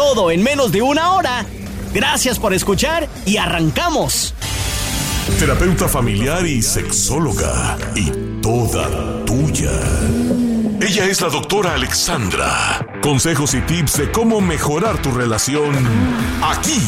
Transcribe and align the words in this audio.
Todo 0.00 0.30
en 0.30 0.42
menos 0.42 0.72
de 0.72 0.80
una 0.80 1.12
hora. 1.12 1.44
Gracias 1.92 2.38
por 2.38 2.54
escuchar 2.54 3.06
y 3.26 3.36
arrancamos. 3.36 4.32
Terapeuta 5.38 5.88
familiar 5.88 6.46
y 6.46 6.62
sexóloga. 6.62 7.76
Y 7.94 8.10
toda 8.40 9.22
tuya. 9.26 9.70
Ella 10.80 11.04
es 11.04 11.20
la 11.20 11.28
doctora 11.28 11.74
Alexandra. 11.74 12.86
Consejos 13.02 13.52
y 13.52 13.60
tips 13.60 13.98
de 13.98 14.10
cómo 14.10 14.40
mejorar 14.40 15.02
tu 15.02 15.12
relación 15.12 15.76
aquí, 16.42 16.80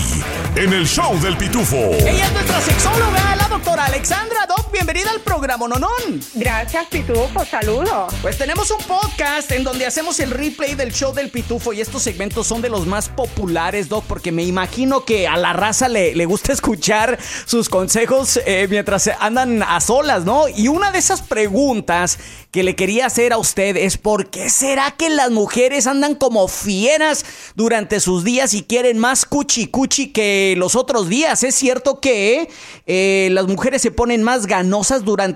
en 0.56 0.72
el 0.72 0.86
show 0.86 1.20
del 1.20 1.36
pitufo. 1.36 1.76
Ella 1.76 2.28
es 2.28 2.32
nuestra 2.32 2.62
sexóloga, 2.62 3.36
la 3.36 3.48
doctora 3.48 3.84
Alexandra. 3.84 4.46
Doc, 4.48 4.72
bienvenida 4.72 5.01
al 5.42 5.58
programa 5.58 5.76
Nonón. 5.76 6.20
Gracias, 6.34 6.86
Pitufo. 6.86 7.44
Saludos. 7.44 8.14
Pues 8.22 8.38
tenemos 8.38 8.70
un 8.70 8.78
podcast 8.78 9.50
en 9.50 9.64
donde 9.64 9.86
hacemos 9.86 10.20
el 10.20 10.30
replay 10.30 10.74
del 10.74 10.92
show 10.92 11.12
del 11.12 11.30
pitufo 11.30 11.72
y 11.72 11.80
estos 11.80 12.02
segmentos 12.02 12.46
son 12.46 12.62
de 12.62 12.68
los 12.68 12.86
más 12.86 13.08
populares, 13.08 13.88
Doc, 13.88 14.04
porque 14.06 14.30
me 14.30 14.44
imagino 14.44 15.04
que 15.04 15.26
a 15.26 15.36
la 15.36 15.52
raza 15.52 15.88
le, 15.88 16.14
le 16.14 16.26
gusta 16.26 16.52
escuchar 16.52 17.18
sus 17.44 17.68
consejos 17.68 18.38
eh, 18.46 18.66
mientras 18.70 19.10
andan 19.18 19.62
a 19.62 19.80
solas, 19.80 20.24
¿no? 20.24 20.48
Y 20.48 20.68
una 20.68 20.92
de 20.92 20.98
esas 20.98 21.22
preguntas 21.22 22.18
que 22.52 22.62
le 22.62 22.76
quería 22.76 23.06
hacer 23.06 23.32
a 23.32 23.38
usted 23.38 23.76
es 23.76 23.96
¿por 23.96 24.28
qué 24.28 24.50
será 24.50 24.92
que 24.92 25.08
las 25.08 25.30
mujeres 25.30 25.86
andan 25.86 26.14
como 26.14 26.46
fieras 26.48 27.24
durante 27.54 27.98
sus 27.98 28.24
días 28.24 28.52
y 28.54 28.62
quieren 28.62 28.98
más 28.98 29.24
cuchi 29.24 29.66
cuchi 29.66 30.12
que 30.12 30.54
los 30.56 30.76
otros 30.76 31.08
días? 31.08 31.42
¿Es 31.42 31.54
cierto 31.54 31.98
que 31.98 32.48
eh, 32.86 33.28
las 33.32 33.46
mujeres 33.46 33.82
se 33.82 33.90
ponen 33.90 34.22
más 34.22 34.46
ganosas 34.46 35.04
durante 35.04 35.31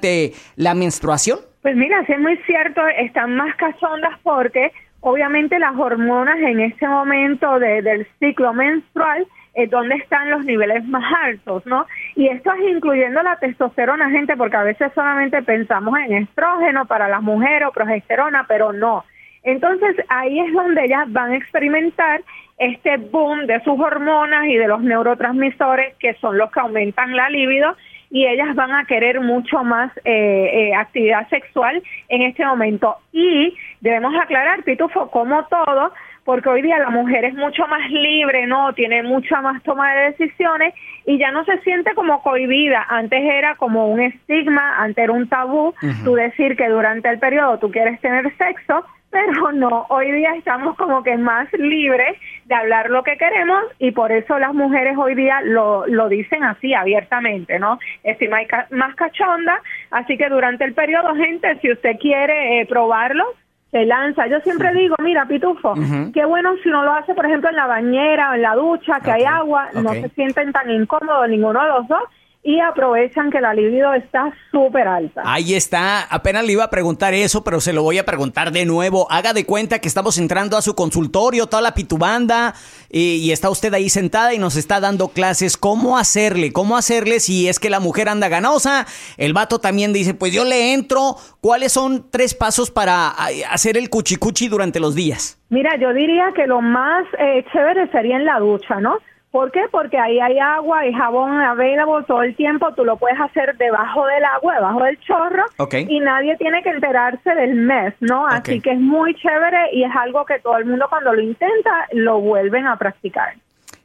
la 0.56 0.74
menstruación? 0.74 1.38
Pues 1.62 1.74
mira, 1.76 2.04
sí 2.06 2.12
es 2.12 2.20
muy 2.20 2.36
cierto, 2.46 2.86
están 2.86 3.34
más 3.36 3.54
cachondas 3.56 4.18
porque 4.22 4.72
obviamente 5.00 5.58
las 5.58 5.76
hormonas 5.76 6.38
en 6.38 6.60
este 6.60 6.86
momento 6.86 7.58
de- 7.58 7.82
del 7.82 8.06
ciclo 8.20 8.52
menstrual 8.52 9.26
es 9.54 9.70
donde 9.70 9.94
están 9.96 10.30
los 10.30 10.44
niveles 10.44 10.84
más 10.86 11.04
altos, 11.24 11.64
¿no? 11.66 11.86
Y 12.14 12.28
esto 12.28 12.52
es 12.52 12.60
incluyendo 12.68 13.22
la 13.22 13.36
testosterona, 13.38 14.10
gente, 14.10 14.36
porque 14.36 14.56
a 14.56 14.62
veces 14.64 14.92
solamente 14.94 15.42
pensamos 15.42 15.98
en 15.98 16.12
estrógeno 16.24 16.84
para 16.86 17.08
las 17.08 17.22
mujeres 17.22 17.66
o 17.68 17.72
progesterona, 17.72 18.44
pero 18.46 18.72
no. 18.72 19.04
Entonces 19.42 19.96
ahí 20.08 20.40
es 20.40 20.52
donde 20.52 20.84
ellas 20.84 21.10
van 21.10 21.32
a 21.32 21.36
experimentar 21.36 22.20
este 22.58 22.96
boom 22.98 23.46
de 23.46 23.60
sus 23.64 23.78
hormonas 23.80 24.44
y 24.46 24.56
de 24.56 24.66
los 24.68 24.82
neurotransmisores 24.82 25.94
que 25.98 26.14
son 26.14 26.36
los 26.36 26.50
que 26.50 26.60
aumentan 26.60 27.14
la 27.16 27.28
libido 27.30 27.76
y 28.10 28.26
ellas 28.26 28.54
van 28.54 28.72
a 28.72 28.84
querer 28.84 29.20
mucho 29.20 29.64
más 29.64 29.90
eh, 30.04 30.50
eh, 30.52 30.74
actividad 30.74 31.28
sexual 31.28 31.82
en 32.08 32.22
este 32.22 32.44
momento. 32.44 32.96
Y 33.12 33.54
debemos 33.80 34.14
aclarar, 34.20 34.62
Pitufo, 34.62 35.10
como 35.10 35.44
todo, 35.46 35.92
porque 36.24 36.48
hoy 36.48 36.62
día 36.62 36.78
la 36.78 36.90
mujer 36.90 37.24
es 37.24 37.34
mucho 37.34 37.66
más 37.68 37.88
libre, 37.90 38.46
¿no? 38.46 38.72
Tiene 38.74 39.02
mucha 39.02 39.40
más 39.40 39.62
toma 39.62 39.94
de 39.94 40.10
decisiones 40.10 40.74
y 41.06 41.18
ya 41.18 41.30
no 41.30 41.44
se 41.44 41.58
siente 41.60 41.94
como 41.94 42.20
cohibida. 42.22 42.84
Antes 42.88 43.22
era 43.22 43.54
como 43.54 43.88
un 43.88 44.00
estigma, 44.00 44.82
antes 44.82 45.04
era 45.04 45.12
un 45.12 45.28
tabú, 45.28 45.72
tú 46.04 46.14
decir 46.14 46.56
que 46.56 46.68
durante 46.68 47.08
el 47.08 47.20
periodo 47.20 47.58
tú 47.58 47.70
quieres 47.70 48.00
tener 48.00 48.36
sexo, 48.36 48.84
pero 49.10 49.52
no, 49.52 49.86
hoy 49.88 50.10
día 50.12 50.34
estamos 50.34 50.76
como 50.76 51.02
que 51.02 51.16
más 51.16 51.52
libres 51.52 52.18
de 52.44 52.54
hablar 52.54 52.90
lo 52.90 53.02
que 53.02 53.16
queremos 53.16 53.64
y 53.78 53.92
por 53.92 54.12
eso 54.12 54.38
las 54.38 54.54
mujeres 54.54 54.96
hoy 54.98 55.14
día 55.14 55.40
lo, 55.42 55.86
lo 55.86 56.08
dicen 56.08 56.44
así 56.44 56.74
abiertamente, 56.74 57.58
¿no? 57.58 57.78
Estoy 58.02 58.28
más, 58.28 58.46
más 58.70 58.94
cachonda, 58.94 59.62
así 59.90 60.16
que 60.16 60.28
durante 60.28 60.64
el 60.64 60.74
periodo, 60.74 61.14
gente, 61.14 61.58
si 61.60 61.72
usted 61.72 61.96
quiere 61.98 62.60
eh, 62.60 62.66
probarlo, 62.66 63.24
se 63.70 63.84
lanza. 63.84 64.26
Yo 64.26 64.40
siempre 64.40 64.72
digo, 64.72 64.96
mira, 65.02 65.26
Pitufo, 65.26 65.74
qué 66.14 66.24
bueno 66.24 66.54
si 66.62 66.68
uno 66.68 66.84
lo 66.84 66.92
hace, 66.92 67.14
por 67.14 67.26
ejemplo, 67.26 67.50
en 67.50 67.56
la 67.56 67.66
bañera 67.66 68.30
o 68.30 68.34
en 68.34 68.42
la 68.42 68.54
ducha, 68.54 69.00
que 69.00 69.10
hay 69.10 69.24
agua, 69.24 69.68
no 69.74 69.92
se 69.92 70.08
sienten 70.10 70.52
tan 70.52 70.70
incómodos 70.70 71.28
ninguno 71.28 71.62
de 71.62 71.68
los 71.68 71.88
dos 71.88 72.02
y 72.46 72.60
aprovechan 72.60 73.28
que 73.32 73.40
la 73.40 73.52
libido 73.52 73.92
está 73.92 74.32
súper 74.52 74.86
alta. 74.86 75.20
Ahí 75.24 75.54
está, 75.54 76.02
apenas 76.02 76.44
le 76.44 76.52
iba 76.52 76.62
a 76.62 76.70
preguntar 76.70 77.12
eso, 77.12 77.42
pero 77.42 77.60
se 77.60 77.72
lo 77.72 77.82
voy 77.82 77.98
a 77.98 78.06
preguntar 78.06 78.52
de 78.52 78.64
nuevo. 78.64 79.10
Haga 79.10 79.32
de 79.32 79.44
cuenta 79.44 79.80
que 79.80 79.88
estamos 79.88 80.16
entrando 80.16 80.56
a 80.56 80.62
su 80.62 80.76
consultorio, 80.76 81.48
toda 81.48 81.60
la 81.60 81.74
pitubanda, 81.74 82.54
y, 82.88 83.16
y 83.16 83.32
está 83.32 83.50
usted 83.50 83.74
ahí 83.74 83.88
sentada 83.88 84.32
y 84.32 84.38
nos 84.38 84.54
está 84.54 84.78
dando 84.78 85.08
clases. 85.08 85.56
¿Cómo 85.56 85.98
hacerle? 85.98 86.52
¿Cómo 86.52 86.76
hacerle 86.76 87.18
si 87.18 87.48
es 87.48 87.58
que 87.58 87.68
la 87.68 87.80
mujer 87.80 88.08
anda 88.08 88.28
ganosa? 88.28 88.86
El 89.16 89.32
vato 89.32 89.58
también 89.58 89.92
dice, 89.92 90.14
pues 90.14 90.32
yo 90.32 90.44
le 90.44 90.72
entro. 90.72 91.16
¿Cuáles 91.40 91.72
son 91.72 92.12
tres 92.12 92.32
pasos 92.32 92.70
para 92.70 93.08
hacer 93.50 93.76
el 93.76 93.90
cuchicuchi 93.90 94.46
durante 94.46 94.78
los 94.78 94.94
días? 94.94 95.42
Mira, 95.48 95.76
yo 95.80 95.92
diría 95.92 96.26
que 96.32 96.46
lo 96.46 96.60
más 96.60 97.04
eh, 97.18 97.44
chévere 97.52 97.90
sería 97.90 98.16
en 98.16 98.24
la 98.24 98.38
ducha, 98.38 98.78
¿no? 98.78 98.98
¿Por 99.30 99.50
qué? 99.50 99.64
Porque 99.70 99.98
ahí 99.98 100.18
hay 100.18 100.38
agua 100.38 100.86
y 100.86 100.94
jabón 100.94 101.40
available 101.40 102.04
todo 102.06 102.22
el 102.22 102.34
tiempo, 102.36 102.72
tú 102.74 102.84
lo 102.84 102.96
puedes 102.96 103.20
hacer 103.20 103.56
debajo 103.58 104.06
del 104.06 104.24
agua, 104.24 104.54
debajo 104.54 104.82
del 104.84 104.98
chorro, 105.00 105.44
Ok. 105.58 105.74
y 105.88 106.00
nadie 106.00 106.36
tiene 106.36 106.62
que 106.62 106.70
enterarse 106.70 107.34
del 107.34 107.54
mes, 107.54 107.92
¿no? 108.00 108.26
Así 108.26 108.60
que 108.60 108.70
es 108.72 108.80
muy 108.80 109.14
chévere 109.14 109.72
y 109.72 109.84
es 109.84 109.90
algo 109.94 110.24
que 110.24 110.38
todo 110.38 110.56
el 110.56 110.64
mundo 110.64 110.86
cuando 110.88 111.12
lo 111.12 111.20
intenta 111.20 111.86
lo 111.92 112.20
vuelven 112.20 112.66
a 112.66 112.76
practicar. 112.76 113.34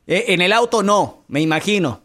Eh, 0.07 0.25
en 0.29 0.41
el 0.41 0.53
auto 0.53 0.83
no, 0.83 1.23
me 1.27 1.41
imagino. 1.41 1.99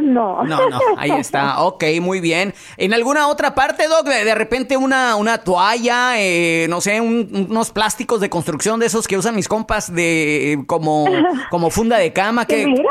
No. 0.00 0.42
No, 0.44 0.68
no, 0.68 0.78
ahí 0.96 1.10
está. 1.12 1.62
Ok, 1.70 1.84
muy 2.00 2.20
bien. 2.20 2.54
¿En 2.76 2.94
alguna 2.94 3.28
otra 3.28 3.54
parte, 3.54 3.86
Doc? 3.88 4.06
De, 4.06 4.34
repente 4.34 4.76
una, 4.76 5.16
una 5.16 5.38
toalla, 5.38 6.12
eh, 6.18 6.66
no 6.68 6.80
sé, 6.80 7.00
un- 7.00 7.46
unos 7.50 7.70
plásticos 7.70 8.20
de 8.20 8.30
construcción 8.30 8.80
de 8.80 8.86
esos 8.86 9.06
que 9.06 9.16
usan 9.18 9.34
mis 9.36 9.48
compas 9.48 9.94
de 9.94 10.62
como, 10.66 11.06
como 11.50 11.70
funda 11.70 11.98
de 11.98 12.12
cama. 12.12 12.46
Que 12.46 12.66
Mira, 12.66 12.90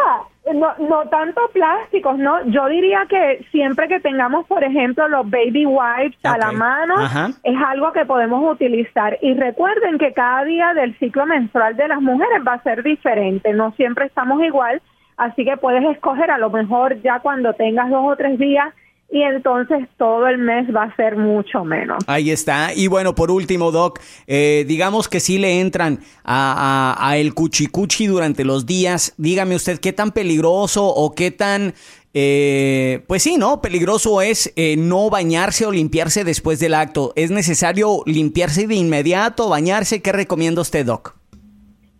no, 0.53 0.67
no 0.79 1.07
tanto 1.09 1.41
plásticos, 1.53 2.17
¿no? 2.17 2.43
Yo 2.47 2.67
diría 2.67 3.05
que 3.09 3.45
siempre 3.51 3.87
que 3.87 3.99
tengamos, 3.99 4.45
por 4.47 4.63
ejemplo, 4.63 5.07
los 5.07 5.29
baby 5.29 5.65
wipes 5.65 6.17
a 6.23 6.37
la 6.37 6.51
mano, 6.51 6.95
Ajá. 6.97 7.31
es 7.43 7.55
algo 7.67 7.91
que 7.91 8.05
podemos 8.05 8.51
utilizar. 8.51 9.17
Y 9.21 9.33
recuerden 9.35 9.97
que 9.97 10.13
cada 10.13 10.43
día 10.45 10.73
del 10.73 10.97
ciclo 10.99 11.25
menstrual 11.25 11.75
de 11.75 11.87
las 11.87 12.01
mujeres 12.01 12.41
va 12.47 12.53
a 12.53 12.63
ser 12.63 12.83
diferente, 12.83 13.53
no 13.53 13.71
siempre 13.73 14.05
estamos 14.05 14.41
igual, 14.43 14.81
así 15.19 15.45
que 15.45 15.57
puedes 15.57 15.83
escoger 15.95 16.31
a 16.31 16.39
lo 16.39 16.49
mejor 16.49 16.99
ya 17.03 17.19
cuando 17.19 17.53
tengas 17.53 17.89
dos 17.91 18.03
o 18.03 18.15
tres 18.15 18.39
días 18.39 18.73
y 19.11 19.23
entonces 19.23 19.87
todo 19.97 20.27
el 20.27 20.37
mes 20.37 20.67
va 20.73 20.83
a 20.83 20.95
ser 20.95 21.17
mucho 21.17 21.63
menos. 21.63 21.97
Ahí 22.05 22.29
está. 22.29 22.73
Y 22.75 22.87
bueno, 22.87 23.15
por 23.15 23.31
último, 23.31 23.71
Doc, 23.71 23.99
eh, 24.27 24.65
digamos 24.67 25.07
que 25.09 25.19
sí 25.19 25.39
le 25.39 25.59
entran 25.59 25.99
a 26.23 27.13
el 27.17 27.33
cuchicuchi 27.33 28.05
durante 28.05 28.43
los 28.43 28.65
días. 28.65 29.13
Dígame 29.17 29.55
usted 29.55 29.79
qué 29.79 29.93
tan 29.93 30.11
peligroso 30.11 30.85
o 30.85 31.15
qué 31.15 31.31
tan, 31.31 31.73
eh, 32.13 33.03
pues 33.07 33.23
sí, 33.23 33.37
¿no? 33.37 33.61
Peligroso 33.61 34.21
es 34.21 34.53
eh, 34.55 34.75
no 34.77 35.09
bañarse 35.09 35.65
o 35.65 35.71
limpiarse 35.71 36.23
después 36.23 36.59
del 36.59 36.73
acto. 36.73 37.13
¿Es 37.15 37.31
necesario 37.31 38.03
limpiarse 38.05 38.67
de 38.67 38.75
inmediato, 38.75 39.49
bañarse? 39.49 40.01
¿Qué 40.01 40.11
recomienda 40.11 40.61
usted, 40.61 40.85
Doc? 40.85 41.18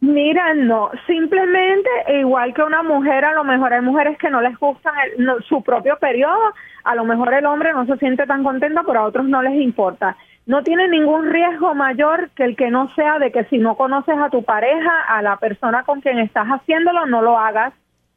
Mira, 0.09 0.55
no, 0.55 0.89
simplemente 1.05 1.89
igual 2.19 2.51
que 2.55 2.63
una 2.63 2.81
mujer, 2.81 3.23
a 3.25 3.33
lo 3.33 3.43
mejor 3.43 3.73
hay 3.73 3.81
mujeres 3.81 4.17
que 4.17 4.31
no 4.31 4.41
les 4.41 4.57
gustan 4.57 4.93
el- 5.05 5.23
no- 5.23 5.39
su 5.41 5.61
propio 5.61 5.97
periodo, 5.99 6.53
a 6.83 6.95
lo 6.95 7.05
mejor 7.05 7.31
el 7.33 7.45
hombre 7.45 7.73
no 7.73 7.85
se 7.85 7.95
siente 7.97 8.25
tan 8.25 8.43
contento, 8.43 8.81
pero 8.87 9.01
a 9.01 9.03
otros 9.03 9.25
no 9.27 9.43
les 9.43 9.53
importa. 9.61 10.15
No 10.47 10.63
tiene 10.63 10.87
ningún 10.87 11.29
riesgo 11.29 11.75
mayor 11.75 12.31
que 12.35 12.43
el 12.43 12.55
que 12.55 12.71
no 12.71 12.89
sea 12.95 13.19
de 13.19 13.31
que 13.31 13.43
si 13.45 13.59
no 13.59 13.75
conoces 13.75 14.17
a 14.17 14.29
tu 14.31 14.43
pareja, 14.43 15.01
a 15.07 15.21
la 15.21 15.37
persona 15.37 15.83
con 15.83 16.01
quien 16.01 16.17
estás 16.17 16.47
haciéndolo, 16.47 17.05
no 17.05 17.21
lo 17.21 17.37
hagas 17.37 17.71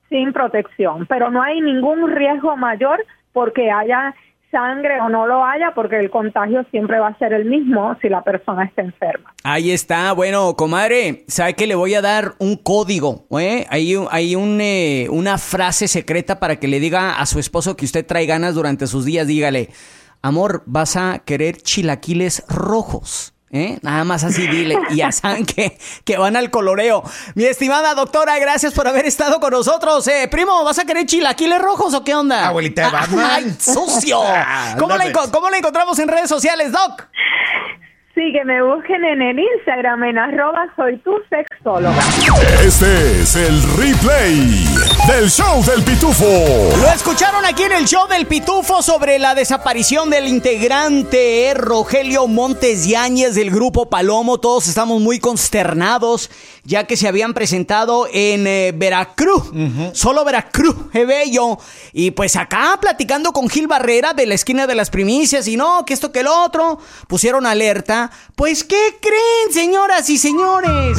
sin 0.09 0.33
protección. 0.33 1.05
Pero 1.07 1.31
no 1.31 1.43
hay 1.43 1.61
ningún 1.61 2.11
riesgo 2.11 2.57
mayor 2.57 3.05
porque 3.35 3.71
haya 3.71 4.15
sangre 4.53 5.01
o 5.01 5.09
no 5.09 5.27
lo 5.27 5.45
haya, 5.45 5.73
porque 5.75 5.99
el 5.99 6.11
contagio 6.11 6.65
siempre 6.71 7.01
va 7.01 7.09
a 7.09 7.19
ser 7.19 7.33
el 7.33 7.47
mismo 7.47 7.97
si 8.01 8.09
la 8.09 8.23
persona 8.23 8.65
está 8.65 8.83
enferma. 8.83 9.35
Ahí 9.43 9.73
está, 9.73 10.13
bueno, 10.13 10.55
comadre, 10.55 11.25
¿sabe 11.27 11.55
que 11.55 11.67
le 11.67 11.75
voy 11.75 11.95
a 11.95 12.03
dar 12.03 12.35
un 12.39 12.57
código? 12.57 13.27
¿eh? 13.41 13.67
Hay, 13.71 13.97
hay 14.11 14.37
un, 14.37 14.61
eh, 14.61 15.09
una 15.11 15.39
frase 15.39 15.89
secreta 15.89 16.39
para 16.39 16.57
que 16.57 16.69
le 16.69 16.79
diga 16.79 17.19
a 17.19 17.27
su 17.27 17.41
esposo 17.41 17.77
que 17.77 17.87
usted 17.87 18.07
trae 18.07 18.27
ganas 18.27 18.55
durante 18.55 18.87
sus 18.87 19.05
días. 19.05 19.27
Dígale, 19.27 19.71
amor, 20.21 20.63
vas 20.67 20.97
a 20.97 21.21
querer 21.25 21.57
chilaquiles 21.57 22.45
rojos. 22.49 23.32
¿Eh? 23.53 23.79
Nada 23.83 24.03
más 24.05 24.25
así 24.25 24.47
dile. 24.49 24.79
Y 24.91 24.97
ya 24.97 25.13
saben 25.13 25.47
que, 25.47 25.79
que 26.05 26.17
van 26.17 26.37
al 26.37 26.51
coloreo. 26.51 27.05
Mi 27.35 27.45
estimada 27.45 27.95
doctora, 27.95 28.39
gracias 28.39 28.73
por 28.73 28.89
haber 28.89 29.07
estado 29.07 29.39
con 29.39 29.53
nosotros. 29.53 30.07
Eh, 30.09 30.27
primo, 30.29 30.65
¿vas 30.65 30.79
a 30.79 30.85
querer 30.85 31.07
chilaquiles 31.07 31.61
rojos 31.61 31.95
o 31.95 32.03
qué 32.03 32.15
onda? 32.15 32.49
Abuelita 32.49 32.91
Batman. 32.91 33.31
¡Ay, 33.31 33.57
sucio! 33.61 34.21
¿Cómo, 34.79 34.97
la, 34.97 35.13
cómo 35.13 35.51
la 35.51 35.59
encontramos 35.59 35.99
en 35.99 36.09
redes 36.09 36.29
sociales, 36.29 36.73
Doc? 36.73 37.07
Sí, 38.15 38.31
que 38.31 38.45
me 38.45 38.63
busquen 38.63 39.03
en 39.07 39.23
el 39.23 39.39
Instagram 39.39 40.05
en 40.05 40.19
arroba 40.19 40.67
soy 40.77 40.99
tu 40.99 41.13
sexóloga. 41.31 41.99
Este 42.63 43.23
es 43.23 43.37
el 43.37 43.63
replay 43.79 44.67
del 45.09 45.31
show 45.31 45.65
del 45.65 45.83
pitufo. 45.83 46.27
Lo 46.79 46.89
escucharon 46.89 47.43
aquí 47.47 47.63
en 47.63 47.73
el 47.73 47.87
show 47.87 48.07
del 48.09 48.27
Pitufo 48.27 48.83
sobre 48.83 49.19
la 49.19 49.35
desaparición 49.35 50.11
del 50.11 50.29
integrante 50.29 51.55
Rogelio 51.57 52.27
Montes 52.27 52.87
Yáñez 52.87 53.35
del 53.35 53.51
grupo 53.51 53.89
Palomo. 53.89 54.39
Todos 54.39 54.69
estamos 54.69 55.01
muy 55.01 55.19
consternados 55.19 56.31
ya 56.65 56.85
que 56.87 56.97
se 56.97 57.09
habían 57.09 57.35
presentado 57.35 58.07
en 58.13 58.47
eh, 58.47 58.73
Veracruz, 58.75 59.51
solo 59.95 60.25
Veracruz, 60.25 60.77
eh, 60.93 61.05
bello. 61.05 61.59
Y 61.93 62.13
pues 62.13 62.37
acá 62.37 62.79
platicando 62.81 63.33
con 63.33 63.49
Gil 63.49 63.67
Barrera 63.67 64.13
de 64.15 64.27
la 64.27 64.35
esquina 64.35 64.67
de 64.67 64.75
las 64.77 64.89
primicias 64.91 65.49
y 65.49 65.57
no, 65.57 65.85
que 65.85 65.93
esto 65.95 66.13
que 66.13 66.21
el 66.21 66.29
otro, 66.29 66.79
pusieron 67.09 67.47
alerta. 67.47 68.11
Pues 68.37 68.63
¿qué 68.63 68.97
creen, 69.01 69.53
señoras 69.53 70.09
y 70.09 70.19
señores? 70.19 70.99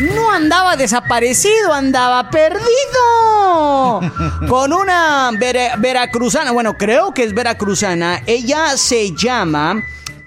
No 0.00 0.32
andaba 0.32 0.76
desaparecido, 0.76 1.72
andaba 1.72 2.28
perdido. 2.30 4.00
Con 4.48 4.72
una 4.72 5.30
vera- 5.38 5.76
veracruzana, 5.76 6.50
bueno, 6.52 6.76
creo 6.76 7.14
que 7.14 7.22
es 7.22 7.32
veracruzana. 7.34 8.22
Ella 8.26 8.76
se 8.76 9.14
llama 9.14 9.82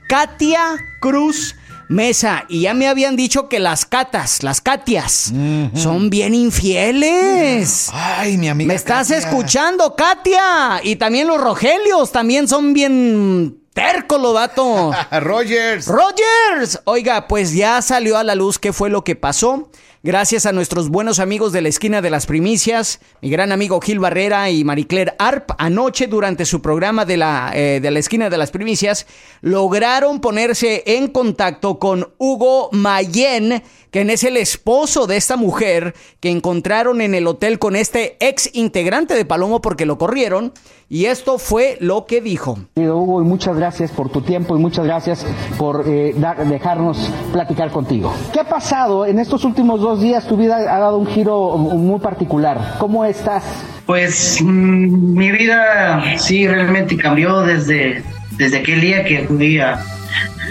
Katia 0.07 0.77
Cruz 1.01 1.55
Mesa. 1.89 2.45
Y 2.49 2.61
ya 2.61 2.73
me 2.73 2.87
habían 2.87 3.15
dicho 3.15 3.47
que 3.49 3.59
las 3.59 3.85
catas, 3.85 4.43
las 4.43 4.61
catias, 4.61 5.31
son 5.73 6.09
bien 6.09 6.33
infieles. 6.35 7.89
Ay, 7.93 8.37
mi 8.37 8.49
amiga. 8.49 8.67
¿Me 8.67 8.75
estás 8.75 9.07
Katia. 9.09 9.17
escuchando, 9.17 9.95
Katia? 9.95 10.81
Y 10.83 10.95
también 10.97 11.27
los 11.27 11.39
Rogelios 11.39 12.11
también 12.11 12.47
son 12.47 12.73
bien 12.73 13.57
tercos, 13.73 14.19
los 14.21 14.33
vatos. 14.33 14.95
Rogers. 15.11 15.87
Rogers. 15.87 16.81
Oiga, 16.85 17.27
pues 17.27 17.53
ya 17.53 17.81
salió 17.81 18.17
a 18.17 18.23
la 18.23 18.35
luz 18.35 18.59
qué 18.59 18.73
fue 18.73 18.89
lo 18.89 19.03
que 19.03 19.15
pasó. 19.15 19.69
Gracias 20.07 20.45
a 20.45 20.53
nuestros 20.53 20.87
buenos 20.87 21.19
amigos 21.19 21.51
de 21.51 21.59
la 21.59 21.67
esquina 21.67 22.01
de 22.01 22.09
las 22.09 22.27
primicias, 22.27 23.01
mi 23.21 23.29
gran 23.29 23.51
amigo 23.51 23.81
Gil 23.81 23.99
Barrera 23.99 24.49
y 24.49 24.63
Maricler 24.63 25.13
Arp, 25.19 25.51
anoche 25.57 26.07
durante 26.07 26.45
su 26.45 26.61
programa 26.61 27.03
de 27.03 27.17
la, 27.17 27.51
eh, 27.53 27.81
de 27.81 27.91
la 27.91 27.99
esquina 27.99 28.29
de 28.29 28.37
las 28.37 28.49
primicias, 28.49 29.05
lograron 29.41 30.21
ponerse 30.21 30.83
en 30.85 31.09
contacto 31.09 31.77
con 31.77 32.13
Hugo 32.19 32.69
Mayen, 32.71 33.61
quien 33.97 34.11
es 34.11 34.23
el 34.23 34.37
esposo 34.37 35.07
de 35.07 35.17
esta 35.17 35.37
mujer 35.37 35.95
que 36.19 36.29
encontraron 36.29 37.01
en 37.01 37.15
el 37.15 37.25
hotel 37.25 37.57
con 37.57 37.75
este 37.75 38.15
ex 38.19 38.47
integrante 38.53 39.15
de 39.15 39.25
Palomo 39.25 39.59
porque 39.59 39.87
lo 39.87 39.97
corrieron. 39.97 40.53
Y 40.87 41.05
esto 41.05 41.39
fue 41.39 41.77
lo 41.81 42.05
que 42.05 42.21
dijo. 42.21 42.59
Hugo, 42.75 43.23
y 43.23 43.25
muchas 43.25 43.57
gracias 43.57 43.89
por 43.89 44.09
tu 44.11 44.21
tiempo 44.21 44.55
y 44.55 44.59
muchas 44.59 44.85
gracias 44.85 45.25
por 45.57 45.83
eh, 45.87 46.13
dar- 46.15 46.45
dejarnos 46.47 47.11
platicar 47.33 47.71
contigo. 47.71 48.13
¿Qué 48.31 48.39
ha 48.39 48.47
pasado 48.47 49.03
en 49.07 49.17
estos 49.17 49.43
últimos 49.43 49.81
dos 49.81 49.99
días? 49.99 50.27
Tu 50.27 50.37
vida 50.37 50.57
ha 50.57 50.77
dado 50.79 50.97
un 50.99 51.07
giro 51.07 51.57
muy 51.57 51.99
particular. 51.99 52.75
¿Cómo 52.77 53.03
estás? 53.03 53.43
Pues 53.87 54.37
mm, 54.43 55.17
mi 55.17 55.31
vida 55.31 56.03
sí 56.19 56.47
realmente 56.47 56.95
cambió 56.97 57.41
desde, 57.41 58.03
desde 58.37 58.57
aquel 58.59 58.79
día 58.79 59.03
que 59.03 59.23
fui 59.27 59.57
a, 59.59 59.83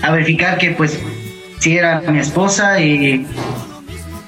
a 0.02 0.10
verificar 0.10 0.58
que 0.58 0.72
pues 0.72 0.98
sí 1.58 1.76
era 1.76 2.00
mi 2.00 2.19
esposa 2.19 2.81
y 2.81 3.26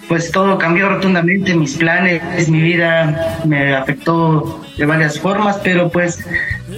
pues 0.08 0.30
todo 0.32 0.56
cambió 0.56 0.88
rotundamente, 0.88 1.54
mis 1.54 1.76
planes, 1.76 2.48
mi 2.48 2.62
vida 2.62 3.38
me 3.44 3.76
afectó 3.76 4.64
de 4.76 4.86
varias 4.86 5.20
formas, 5.20 5.60
pero 5.62 5.90
pues 5.90 6.24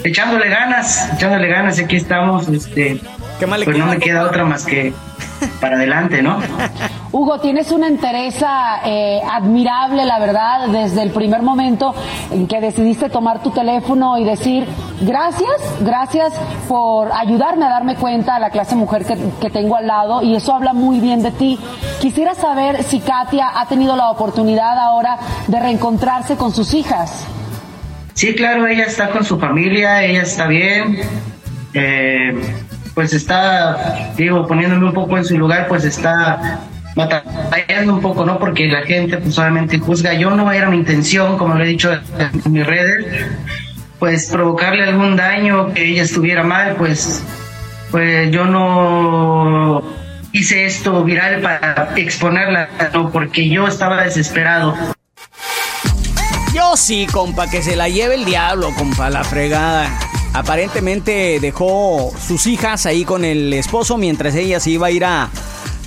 echándole 0.02 0.48
ganas, 0.48 1.12
echándole 1.14 1.48
ganas, 1.48 1.78
aquí 1.78 1.96
estamos, 1.96 2.48
este, 2.48 3.00
¿Qué 3.38 3.46
más 3.46 3.60
le 3.60 3.64
pues 3.64 3.78
no 3.78 3.86
me 3.86 3.98
queda 3.98 4.24
otra 4.24 4.44
más 4.44 4.64
que 4.66 4.92
para 5.60 5.76
adelante, 5.76 6.22
¿no? 6.22 6.40
Hugo, 7.12 7.40
tienes 7.40 7.72
una 7.72 7.88
entereza 7.88 8.82
eh, 8.84 9.20
admirable, 9.28 10.04
la 10.04 10.20
verdad, 10.20 10.68
desde 10.68 11.02
el 11.02 11.10
primer 11.10 11.42
momento 11.42 11.92
en 12.30 12.46
que 12.46 12.60
decidiste 12.60 13.08
tomar 13.10 13.42
tu 13.42 13.50
teléfono 13.50 14.16
y 14.16 14.24
decir 14.24 14.64
gracias, 15.00 15.50
gracias 15.80 16.32
por 16.68 17.10
ayudarme 17.12 17.66
a 17.66 17.70
darme 17.70 17.96
cuenta 17.96 18.36
a 18.36 18.38
la 18.38 18.50
clase 18.50 18.76
mujer 18.76 19.04
que, 19.04 19.18
que 19.40 19.50
tengo 19.50 19.74
al 19.74 19.88
lado 19.88 20.22
y 20.22 20.36
eso 20.36 20.54
habla 20.54 20.72
muy 20.72 21.00
bien 21.00 21.20
de 21.24 21.32
ti. 21.32 21.58
Quisiera 22.00 22.36
saber 22.36 22.84
si 22.84 23.00
Katia 23.00 23.58
ha 23.60 23.66
tenido 23.66 23.96
la 23.96 24.10
oportunidad 24.10 24.78
ahora 24.78 25.18
de 25.48 25.58
reencontrarse 25.58 26.36
con 26.36 26.52
sus 26.52 26.74
hijas. 26.74 27.26
Sí, 28.14 28.36
claro, 28.36 28.68
ella 28.68 28.84
está 28.84 29.10
con 29.10 29.24
su 29.24 29.36
familia, 29.36 30.04
ella 30.04 30.22
está 30.22 30.46
bien. 30.46 31.00
eh, 31.74 32.40
pues 32.94 33.12
está, 33.14 34.10
digo, 34.16 34.46
poniéndome 34.46 34.86
un 34.86 34.92
poco 34.94 35.16
en 35.16 35.24
su 35.24 35.38
lugar, 35.38 35.66
pues 35.68 35.84
está 35.84 36.60
batallando 36.94 37.94
un 37.94 38.00
poco, 38.00 38.24
¿no? 38.24 38.38
Porque 38.38 38.66
la 38.66 38.82
gente, 38.82 39.18
pues 39.18 39.38
obviamente 39.38 39.78
juzga. 39.78 40.14
Yo 40.14 40.30
no 40.30 40.50
era 40.52 40.68
mi 40.68 40.76
intención, 40.76 41.38
como 41.38 41.54
lo 41.54 41.64
he 41.64 41.68
dicho 41.68 41.92
en 41.92 42.52
mis 42.52 42.66
redes, 42.66 43.26
pues 43.98 44.30
provocarle 44.30 44.84
algún 44.84 45.16
daño, 45.16 45.72
que 45.72 45.84
ella 45.84 46.02
estuviera 46.02 46.42
mal, 46.42 46.74
pues, 46.76 47.22
pues 47.90 48.30
yo 48.30 48.46
no 48.46 49.82
hice 50.32 50.66
esto 50.66 51.04
viral 51.04 51.40
para 51.40 51.92
exponerla, 51.96 52.68
no, 52.94 53.10
porque 53.10 53.48
yo 53.48 53.66
estaba 53.66 54.02
desesperado. 54.02 54.74
Yo 56.54 56.76
sí, 56.76 57.06
compa, 57.12 57.48
que 57.48 57.62
se 57.62 57.76
la 57.76 57.88
lleve 57.88 58.16
el 58.16 58.24
diablo, 58.24 58.72
compa, 58.76 59.10
la 59.10 59.22
fregada. 59.22 59.88
Aparentemente 60.32 61.38
dejó 61.40 62.12
sus 62.26 62.46
hijas 62.46 62.86
ahí 62.86 63.04
con 63.04 63.24
el 63.24 63.52
esposo 63.52 63.98
mientras 63.98 64.34
ella 64.34 64.60
se 64.60 64.70
iba 64.70 64.86
a 64.86 64.90
ir 64.90 65.04
a, 65.04 65.28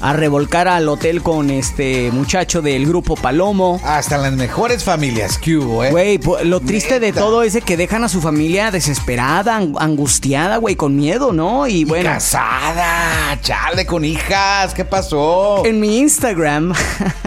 a 0.06 0.12
revolcar 0.12 0.68
al 0.68 0.90
hotel 0.90 1.22
con 1.24 1.50
este 1.50 2.12
muchacho 2.12 2.62
del 2.62 2.86
grupo 2.86 3.16
Palomo. 3.16 3.80
Hasta 3.86 4.16
en 4.18 4.22
las 4.24 4.34
mejores 4.34 4.84
familias 4.84 5.38
que 5.38 5.56
hubo, 5.56 5.82
¿eh? 5.84 5.92
Güey, 5.92 6.20
lo 6.44 6.60
triste 6.60 7.00
de 7.00 7.14
todo 7.14 7.42
es 7.42 7.54
de 7.54 7.62
que 7.62 7.78
dejan 7.78 8.04
a 8.04 8.10
su 8.10 8.20
familia 8.20 8.70
desesperada, 8.70 9.58
ang- 9.58 9.78
angustiada, 9.80 10.58
güey, 10.58 10.76
con 10.76 10.98
miedo, 10.98 11.32
¿no? 11.32 11.68
Y 11.68 11.86
bueno, 11.86 12.10
Casada, 12.10 13.40
chale, 13.42 13.86
con 13.86 14.04
hijas, 14.04 14.74
¿qué 14.74 14.84
pasó? 14.84 15.66
en 15.66 15.80
mi 15.80 16.00
Instagram, 16.00 16.74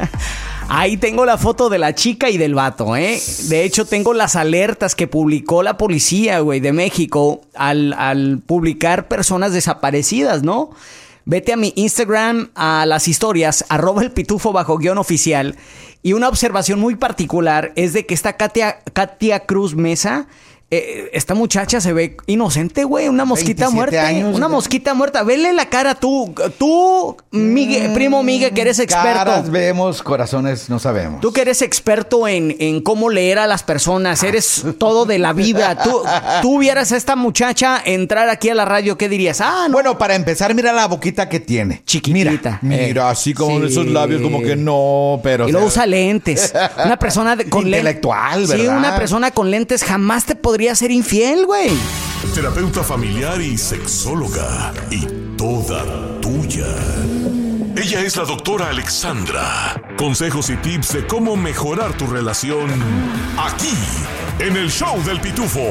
ahí 0.68 0.96
tengo 0.96 1.24
la 1.24 1.38
foto 1.38 1.68
de 1.68 1.78
la 1.78 1.94
chica 1.94 2.28
y 2.28 2.36
del 2.36 2.54
vato, 2.54 2.96
¿eh? 2.96 3.18
De 3.48 3.64
hecho, 3.64 3.84
tengo 3.86 4.12
las 4.12 4.36
alertas 4.36 4.94
que 4.94 5.06
publicó 5.06 5.62
la 5.62 5.78
policía, 5.78 6.40
güey, 6.40 6.60
de 6.60 6.72
México 6.72 7.40
al, 7.54 7.94
al 7.94 8.40
publicar 8.44 9.08
personas 9.08 9.52
desaparecidas, 9.52 10.42
¿no? 10.42 10.70
Vete 11.28 11.52
a 11.52 11.56
mi 11.56 11.72
Instagram, 11.74 12.50
a 12.54 12.86
las 12.86 13.08
historias, 13.08 13.64
arroba 13.68 14.02
el 14.02 14.12
pitufo 14.12 14.52
bajo 14.52 14.78
guion 14.78 14.96
oficial. 14.96 15.56
Y 16.00 16.12
una 16.12 16.28
observación 16.28 16.78
muy 16.78 16.94
particular 16.94 17.72
es 17.74 17.92
de 17.92 18.06
que 18.06 18.14
esta 18.14 18.36
Katia, 18.36 18.78
Katia 18.92 19.40
Cruz 19.40 19.74
Mesa, 19.74 20.28
eh, 20.68 21.10
esta 21.12 21.34
muchacha 21.34 21.80
se 21.80 21.92
ve 21.92 22.16
inocente, 22.26 22.82
güey, 22.82 23.08
una 23.08 23.24
mosquita 23.24 23.66
27 23.68 23.74
muerta. 23.76 24.06
años, 24.08 24.34
una 24.36 24.46
güey. 24.46 24.56
mosquita 24.56 24.94
muerta. 24.94 25.22
Vele 25.22 25.52
la 25.52 25.66
cara 25.68 25.94
tú, 25.94 26.34
tú, 26.58 27.16
Migue- 27.30 27.94
primo 27.94 28.22
Migue, 28.24 28.50
que 28.50 28.62
eres 28.62 28.80
experto. 28.80 29.12
Caras 29.18 29.50
vemos, 29.50 30.02
corazones 30.02 30.68
no 30.68 30.80
sabemos. 30.80 31.20
Tú 31.20 31.32
que 31.32 31.42
eres 31.42 31.62
experto 31.62 32.26
en, 32.26 32.56
en 32.58 32.80
cómo 32.80 33.10
leer 33.10 33.38
a 33.38 33.46
las 33.46 33.62
personas, 33.62 34.24
eres 34.24 34.64
todo 34.78 35.04
de 35.06 35.20
la 35.20 35.32
vida. 35.32 35.78
Tú, 35.84 36.02
tú 36.42 36.58
vieras 36.58 36.90
a 36.90 36.96
esta 36.96 37.14
muchacha 37.14 37.80
entrar 37.84 38.28
aquí 38.28 38.48
a 38.48 38.54
la 38.56 38.64
radio, 38.64 38.98
¿qué 38.98 39.08
dirías? 39.08 39.40
Ah, 39.40 39.66
no. 39.68 39.74
Bueno, 39.74 39.96
para 39.98 40.16
empezar, 40.16 40.52
mira 40.54 40.72
la 40.72 40.86
boquita 40.88 41.28
que 41.28 41.38
tiene. 41.38 41.82
Chiquitita. 41.86 42.58
Mira, 42.62 42.86
mira, 42.86 43.10
así 43.10 43.34
como 43.34 43.60
Sí. 43.60 43.66
esos 43.66 43.86
labios, 43.86 44.20
como 44.20 44.42
que 44.42 44.56
no, 44.56 45.20
pero. 45.22 45.48
y 45.48 45.52
luego 45.52 45.68
usa 45.68 45.86
lentes. 45.86 46.52
Una 46.84 46.98
persona 46.98 47.36
de- 47.36 47.48
con 47.48 47.62
lentes. 47.70 47.76
Intelectual, 47.86 48.46
Sí, 48.48 48.52
¿verdad? 48.56 48.78
una 48.78 48.96
persona 48.96 49.30
con 49.30 49.48
lentes 49.50 49.84
jamás 49.84 50.24
te 50.24 50.34
podría 50.34 50.55
ser 50.74 50.90
infiel, 50.90 51.44
güey. 51.44 51.70
Terapeuta 52.34 52.82
familiar 52.82 53.40
y 53.40 53.58
sexóloga. 53.58 54.72
Y 54.90 55.06
toda 55.36 56.20
tuya. 56.20 56.66
Ella 57.76 58.00
es 58.00 58.16
la 58.16 58.24
doctora 58.24 58.70
Alexandra. 58.70 59.80
Consejos 59.98 60.48
y 60.50 60.56
tips 60.56 60.94
de 60.94 61.06
cómo 61.06 61.36
mejorar 61.36 61.96
tu 61.96 62.06
relación. 62.06 62.70
Aquí, 63.38 63.76
en 64.38 64.56
el 64.56 64.70
show 64.70 65.02
del 65.04 65.20
pitufo. 65.20 65.68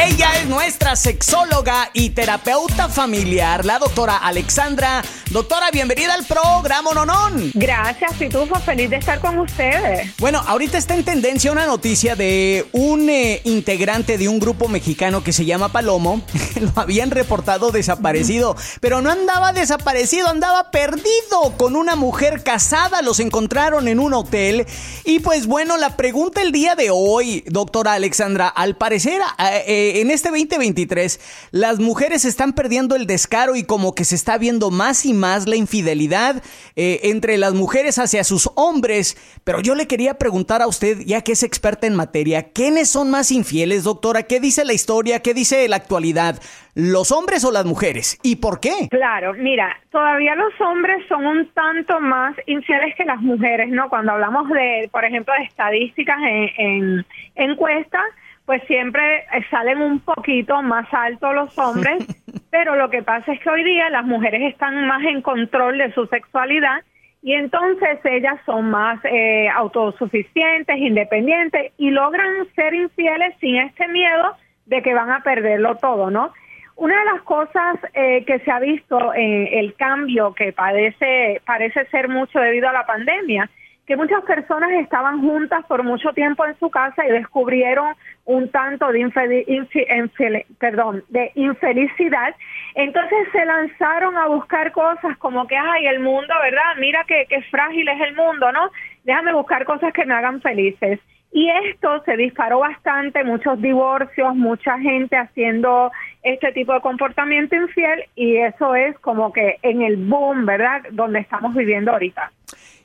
Ella 0.00 0.30
es 0.40 0.46
nuestra 0.46 0.94
sexóloga 0.94 1.90
y 1.92 2.10
terapeuta 2.10 2.88
familiar, 2.88 3.64
la 3.64 3.80
doctora 3.80 4.16
Alexandra. 4.16 5.02
Doctora, 5.30 5.70
bienvenida 5.72 6.14
al 6.14 6.24
programa 6.24 6.94
Nonón. 6.94 7.50
Gracias, 7.52 8.14
Pitufo, 8.14 8.54
feliz 8.60 8.88
de 8.90 8.96
estar 8.96 9.20
con 9.20 9.40
ustedes. 9.40 10.16
Bueno, 10.18 10.40
ahorita 10.46 10.78
está 10.78 10.94
en 10.94 11.04
tendencia 11.04 11.50
una 11.50 11.66
noticia 11.66 12.14
de 12.14 12.64
un 12.72 13.10
eh, 13.10 13.42
integrante 13.44 14.18
de 14.18 14.28
un 14.28 14.38
grupo 14.38 14.68
mexicano 14.68 15.24
que 15.24 15.32
se 15.32 15.44
llama 15.44 15.70
Palomo. 15.70 16.22
Lo 16.60 16.72
habían 16.76 17.10
reportado 17.10 17.72
desaparecido, 17.72 18.56
pero 18.80 19.02
no 19.02 19.10
andaba 19.10 19.52
desaparecido, 19.52 20.28
andaba 20.28 20.70
perdido 20.70 21.56
con 21.56 21.74
una 21.74 21.96
mujer 21.96 22.44
casada. 22.44 23.02
Los 23.02 23.18
encontraron 23.18 23.88
en 23.88 23.98
un 23.98 24.14
hotel. 24.14 24.64
Y 25.04 25.18
pues 25.18 25.46
bueno, 25.46 25.76
la 25.76 25.96
pregunta 25.96 26.40
el 26.40 26.52
día 26.52 26.76
de 26.76 26.90
hoy, 26.90 27.42
doctora 27.48 27.94
Alexandra, 27.94 28.48
al 28.48 28.76
parecer 28.76 29.20
eh, 29.66 29.87
eh, 29.88 30.00
en 30.00 30.10
este 30.10 30.28
2023 30.30 31.48
las 31.52 31.78
mujeres 31.78 32.24
están 32.24 32.52
perdiendo 32.52 32.96
el 32.96 33.06
descaro 33.06 33.56
y 33.56 33.64
como 33.64 33.94
que 33.94 34.04
se 34.04 34.14
está 34.14 34.38
viendo 34.38 34.70
más 34.70 35.06
y 35.06 35.14
más 35.14 35.46
la 35.48 35.56
infidelidad 35.56 36.42
eh, 36.76 37.00
entre 37.04 37.38
las 37.38 37.54
mujeres 37.54 37.98
hacia 37.98 38.24
sus 38.24 38.50
hombres. 38.54 39.16
Pero 39.44 39.60
yo 39.60 39.74
le 39.74 39.86
quería 39.86 40.14
preguntar 40.14 40.62
a 40.62 40.66
usted, 40.66 40.98
ya 41.06 41.22
que 41.22 41.32
es 41.32 41.42
experta 41.42 41.86
en 41.86 41.94
materia, 41.94 42.52
¿quiénes 42.52 42.90
son 42.90 43.10
más 43.10 43.30
infieles, 43.30 43.84
doctora? 43.84 44.24
¿Qué 44.24 44.40
dice 44.40 44.64
la 44.64 44.72
historia? 44.72 45.20
¿Qué 45.20 45.34
dice 45.34 45.66
la 45.68 45.76
actualidad? 45.76 46.40
¿Los 46.74 47.10
hombres 47.10 47.44
o 47.44 47.50
las 47.50 47.64
mujeres? 47.64 48.18
¿Y 48.22 48.36
por 48.36 48.60
qué? 48.60 48.88
Claro, 48.90 49.34
mira, 49.34 49.76
todavía 49.90 50.34
los 50.36 50.52
hombres 50.60 51.04
son 51.08 51.26
un 51.26 51.48
tanto 51.52 51.98
más 52.00 52.36
infieles 52.46 52.94
que 52.96 53.04
las 53.04 53.20
mujeres, 53.20 53.68
¿no? 53.70 53.88
Cuando 53.88 54.12
hablamos 54.12 54.48
de, 54.48 54.88
por 54.92 55.04
ejemplo, 55.04 55.34
de 55.34 55.44
estadísticas 55.44 56.18
en, 56.22 56.50
en 56.56 57.06
encuestas, 57.34 58.04
pues 58.48 58.62
siempre 58.66 59.26
salen 59.50 59.82
un 59.82 60.00
poquito 60.00 60.62
más 60.62 60.86
altos 60.94 61.34
los 61.34 61.58
hombres, 61.58 61.98
pero 62.50 62.76
lo 62.76 62.88
que 62.88 63.02
pasa 63.02 63.30
es 63.34 63.40
que 63.40 63.50
hoy 63.50 63.62
día 63.62 63.90
las 63.90 64.06
mujeres 64.06 64.40
están 64.50 64.86
más 64.86 65.04
en 65.04 65.20
control 65.20 65.76
de 65.76 65.92
su 65.92 66.06
sexualidad 66.06 66.82
y 67.20 67.34
entonces 67.34 67.98
ellas 68.04 68.40
son 68.46 68.70
más 68.70 69.04
eh, 69.04 69.50
autosuficientes, 69.50 70.78
independientes 70.78 71.74
y 71.76 71.90
logran 71.90 72.48
ser 72.56 72.72
infieles 72.72 73.34
sin 73.38 73.56
este 73.56 73.86
miedo 73.88 74.34
de 74.64 74.80
que 74.80 74.94
van 74.94 75.10
a 75.10 75.22
perderlo 75.22 75.76
todo, 75.76 76.10
¿no? 76.10 76.32
Una 76.76 76.98
de 77.00 77.04
las 77.04 77.20
cosas 77.24 77.76
eh, 77.92 78.24
que 78.24 78.38
se 78.38 78.50
ha 78.50 78.60
visto 78.60 79.12
en 79.12 79.46
el 79.58 79.74
cambio 79.74 80.32
que 80.32 80.54
padece, 80.54 81.42
parece 81.44 81.84
ser 81.90 82.08
mucho 82.08 82.40
debido 82.40 82.70
a 82.70 82.72
la 82.72 82.86
pandemia 82.86 83.50
que 83.88 83.96
muchas 83.96 84.22
personas 84.24 84.70
estaban 84.72 85.22
juntas 85.22 85.64
por 85.66 85.82
mucho 85.82 86.12
tiempo 86.12 86.44
en 86.44 86.58
su 86.58 86.68
casa 86.68 87.06
y 87.06 87.10
descubrieron 87.10 87.94
un 88.26 88.50
tanto 88.50 88.92
de, 88.92 90.44
perdón, 90.58 91.04
de 91.08 91.32
infelicidad. 91.34 92.34
Entonces 92.74 93.18
se 93.32 93.46
lanzaron 93.46 94.14
a 94.18 94.26
buscar 94.26 94.72
cosas 94.72 95.16
como 95.16 95.46
que, 95.46 95.56
ay, 95.56 95.86
el 95.86 96.00
mundo, 96.00 96.34
¿verdad? 96.42 96.76
Mira 96.78 97.02
que, 97.04 97.24
que 97.30 97.40
frágil 97.44 97.88
es 97.88 97.98
el 98.02 98.14
mundo, 98.14 98.52
¿no? 98.52 98.70
Déjame 99.04 99.32
buscar 99.32 99.64
cosas 99.64 99.94
que 99.94 100.04
me 100.04 100.12
hagan 100.12 100.42
felices. 100.42 101.00
Y 101.32 101.48
esto 101.48 102.02
se 102.04 102.18
disparó 102.18 102.58
bastante, 102.58 103.24
muchos 103.24 103.58
divorcios, 103.62 104.36
mucha 104.36 104.78
gente 104.78 105.16
haciendo 105.16 105.90
este 106.22 106.52
tipo 106.52 106.74
de 106.74 106.82
comportamiento 106.82 107.56
infiel 107.56 108.04
y 108.14 108.36
eso 108.36 108.74
es 108.74 108.98
como 108.98 109.32
que 109.32 109.56
en 109.62 109.80
el 109.80 109.96
boom, 109.96 110.44
¿verdad? 110.44 110.82
Donde 110.90 111.20
estamos 111.20 111.54
viviendo 111.54 111.92
ahorita. 111.92 112.32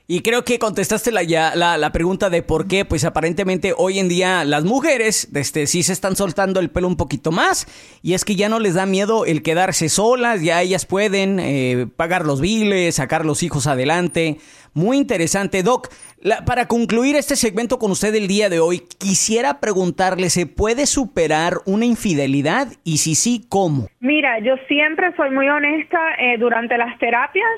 Y 0.06 0.20
creo 0.20 0.44
que 0.44 0.58
contestaste 0.58 1.10
la, 1.12 1.22
ya, 1.22 1.54
la, 1.54 1.78
la, 1.78 1.90
pregunta 1.90 2.28
de 2.28 2.42
por 2.42 2.68
qué, 2.68 2.84
pues 2.84 3.06
aparentemente 3.06 3.72
hoy 3.74 3.98
en 3.98 4.10
día 4.10 4.44
las 4.44 4.62
mujeres 4.62 5.30
este, 5.34 5.66
sí 5.66 5.82
se 5.82 5.94
están 5.94 6.14
soltando 6.14 6.60
el 6.60 6.68
pelo 6.68 6.88
un 6.88 6.98
poquito 6.98 7.32
más 7.32 7.66
y 8.02 8.12
es 8.12 8.26
que 8.26 8.36
ya 8.36 8.50
no 8.50 8.58
les 8.58 8.74
da 8.74 8.84
miedo 8.84 9.24
el 9.24 9.42
quedarse 9.42 9.88
solas, 9.88 10.42
ya 10.42 10.60
ellas 10.60 10.84
pueden 10.84 11.40
eh, 11.40 11.86
pagar 11.96 12.26
los 12.26 12.42
biles, 12.42 12.96
sacar 12.96 13.24
los 13.24 13.42
hijos 13.42 13.66
adelante. 13.66 14.36
Muy 14.74 14.98
interesante, 14.98 15.62
Doc. 15.62 15.88
para 16.44 16.68
concluir 16.68 17.16
este 17.16 17.34
segmento 17.34 17.78
con 17.78 17.90
usted 17.90 18.14
el 18.14 18.28
día 18.28 18.50
de 18.50 18.60
hoy, 18.60 18.82
quisiera 18.98 19.58
preguntarle, 19.58 20.28
¿se 20.28 20.46
puede 20.46 20.84
superar 20.84 21.54
una 21.64 21.86
infidelidad? 21.86 22.68
Y 22.84 22.98
si 22.98 23.14
sí, 23.14 23.46
¿cómo? 23.48 23.88
Mira, 24.00 24.38
yo 24.40 24.56
siempre 24.68 25.16
soy 25.16 25.30
muy 25.30 25.48
honesta 25.48 25.98
eh, 26.18 26.36
durante 26.36 26.76
las 26.76 26.98
terapias 26.98 27.48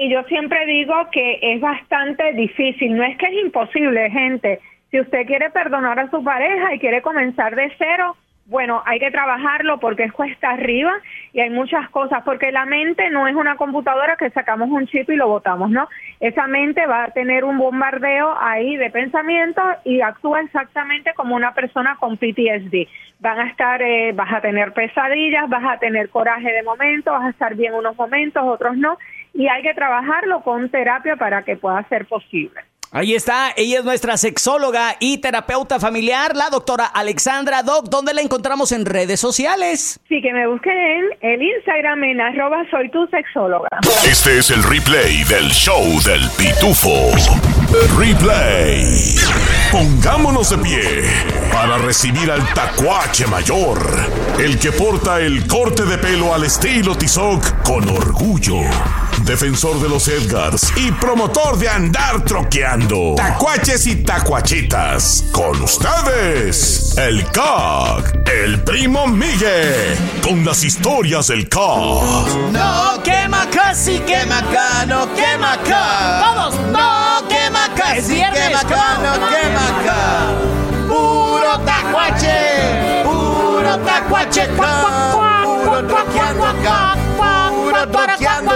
y 0.00 0.08
yo 0.08 0.22
siempre 0.24 0.64
digo 0.64 0.94
que 1.12 1.38
es 1.42 1.60
bastante 1.60 2.32
difícil, 2.32 2.96
no 2.96 3.04
es 3.04 3.18
que 3.18 3.26
es 3.26 3.44
imposible, 3.44 4.10
gente. 4.10 4.58
Si 4.90 4.98
usted 4.98 5.26
quiere 5.26 5.50
perdonar 5.50 5.98
a 6.00 6.08
su 6.08 6.24
pareja 6.24 6.74
y 6.74 6.78
quiere 6.78 7.02
comenzar 7.02 7.54
de 7.54 7.70
cero, 7.76 8.16
bueno, 8.46 8.82
hay 8.86 8.98
que 8.98 9.10
trabajarlo 9.10 9.78
porque 9.78 10.04
es 10.04 10.12
cuesta 10.12 10.50
arriba 10.50 10.90
y 11.34 11.40
hay 11.40 11.50
muchas 11.50 11.90
cosas, 11.90 12.22
porque 12.24 12.50
la 12.50 12.64
mente 12.64 13.10
no 13.10 13.28
es 13.28 13.36
una 13.36 13.56
computadora 13.56 14.16
que 14.16 14.30
sacamos 14.30 14.70
un 14.70 14.86
chip 14.86 15.08
y 15.10 15.16
lo 15.16 15.28
botamos, 15.28 15.70
¿no? 15.70 15.86
Esa 16.18 16.46
mente 16.46 16.86
va 16.86 17.04
a 17.04 17.10
tener 17.10 17.44
un 17.44 17.58
bombardeo 17.58 18.34
ahí 18.40 18.76
de 18.76 18.88
pensamientos 18.88 19.64
y 19.84 20.00
actúa 20.00 20.40
exactamente 20.40 21.12
como 21.14 21.36
una 21.36 21.52
persona 21.52 21.96
con 22.00 22.16
PTSD. 22.16 22.88
Van 23.20 23.38
a 23.38 23.50
estar, 23.50 23.82
eh, 23.82 24.12
vas 24.14 24.32
a 24.32 24.40
tener 24.40 24.72
pesadillas, 24.72 25.46
vas 25.50 25.64
a 25.64 25.78
tener 25.78 26.08
coraje 26.08 26.50
de 26.50 26.62
momento, 26.62 27.12
vas 27.12 27.26
a 27.26 27.30
estar 27.30 27.54
bien 27.54 27.74
unos 27.74 27.96
momentos, 27.98 28.42
otros 28.42 28.78
no, 28.78 28.96
y 29.34 29.48
hay 29.48 29.62
que 29.62 29.74
trabajarlo 29.74 30.42
con 30.42 30.70
terapia 30.70 31.16
para 31.16 31.42
que 31.42 31.56
pueda 31.56 31.86
ser 31.88 32.06
posible. 32.06 32.60
Ahí 32.92 33.14
está, 33.14 33.52
ella 33.56 33.78
es 33.78 33.84
nuestra 33.84 34.16
sexóloga 34.16 34.96
y 34.98 35.18
terapeuta 35.18 35.78
familiar, 35.78 36.34
la 36.34 36.50
doctora 36.50 36.86
Alexandra 36.86 37.62
Doc. 37.62 37.88
¿Dónde 37.88 38.12
la 38.12 38.20
encontramos 38.20 38.72
en 38.72 38.84
redes 38.84 39.20
sociales? 39.20 40.00
Sí, 40.08 40.20
que 40.20 40.32
me 40.32 40.48
busquen 40.48 40.76
en 40.76 41.04
el 41.20 41.40
Instagram 41.40 42.02
en 42.02 42.20
arroba 42.20 42.64
soy 42.68 42.90
tu 42.90 43.06
sexóloga. 43.06 43.68
Este 44.04 44.38
es 44.38 44.50
el 44.50 44.64
replay 44.64 45.22
del 45.22 45.50
show 45.50 45.84
del 46.04 46.22
pitufo. 46.36 47.12
Replay. 47.96 49.14
Pongámonos 49.70 50.50
de 50.50 50.58
pie 50.58 50.82
para 51.52 51.78
recibir 51.78 52.28
al 52.28 52.42
tacuache 52.54 53.24
mayor, 53.28 53.78
el 54.40 54.58
que 54.58 54.72
porta 54.72 55.20
el 55.20 55.46
corte 55.46 55.84
de 55.84 55.96
pelo 55.96 56.34
al 56.34 56.42
estilo 56.42 56.98
Tizoc 56.98 57.62
con 57.62 57.88
orgullo 57.88 58.62
defensor 59.24 59.80
de 59.80 59.88
los 59.88 60.08
Edgars 60.08 60.72
y 60.76 60.90
promotor 60.92 61.58
de 61.58 61.68
andar 61.68 62.24
troqueando. 62.24 63.14
Tacuaches 63.16 63.86
y 63.86 63.96
tacuachitas. 63.96 65.24
Con 65.32 65.62
ustedes, 65.62 66.96
el 66.96 67.24
CAC, 67.30 68.28
el 68.28 68.60
primo 68.62 69.06
Miguel, 69.06 69.96
con 70.22 70.44
las 70.44 70.64
historias 70.64 71.28
del 71.28 71.48
CAC. 71.48 71.60
No 72.52 73.02
quema 73.02 73.48
casi 73.50 73.98
quema 74.00 74.38
acá, 74.38 74.86
no 74.86 75.12
quema 75.14 75.52
acá. 75.54 76.22
Todos, 76.24 76.60
no 76.72 77.28
quema 77.28 77.64
acá. 77.66 78.00
sí 78.00 78.22
quema 78.32 78.60
acá, 78.60 78.98
no 79.02 79.12
quema 79.28 79.66
acá. 79.68 80.50
Puro 80.88 81.58
tacuache, 81.64 82.89
puro 84.00 84.26
tacuache, 84.26 84.48
puro 85.64 85.82
troqueando 85.86 86.44
acá, 86.44 86.96
puro 87.48 87.86
troqueando. 87.86 88.50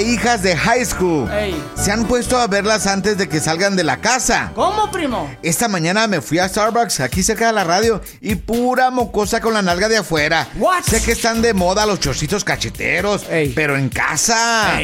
De 0.00 0.12
hijas 0.12 0.42
de 0.42 0.56
high 0.56 0.84
school. 0.84 1.28
Se 1.74 1.92
han 1.92 2.06
puesto 2.06 2.38
a 2.38 2.46
verlas 2.46 2.86
antes 2.86 3.18
de 3.18 3.28
que 3.28 3.38
salgan 3.38 3.76
de 3.76 3.84
la 3.84 3.98
casa. 3.98 4.50
¿Cómo, 4.54 4.90
primo? 4.90 5.30
Esta 5.42 5.68
mañana 5.68 6.06
me 6.06 6.22
fui 6.22 6.38
a 6.38 6.48
Starbucks, 6.48 7.00
aquí 7.00 7.22
cerca 7.22 7.48
de 7.48 7.52
la 7.52 7.64
radio, 7.64 8.00
y 8.20 8.36
pura 8.36 8.90
mocosa 8.90 9.40
con 9.40 9.52
la 9.52 9.60
nalga 9.60 9.88
de 9.88 9.98
afuera. 9.98 10.48
What? 10.56 10.84
Sé 10.84 11.02
que 11.02 11.12
están 11.12 11.42
de 11.42 11.52
moda 11.52 11.84
los 11.84 12.00
chorcitos 12.00 12.44
cacheteros, 12.44 13.26
pero 13.54 13.76
en 13.76 13.90
casa. 13.90 14.80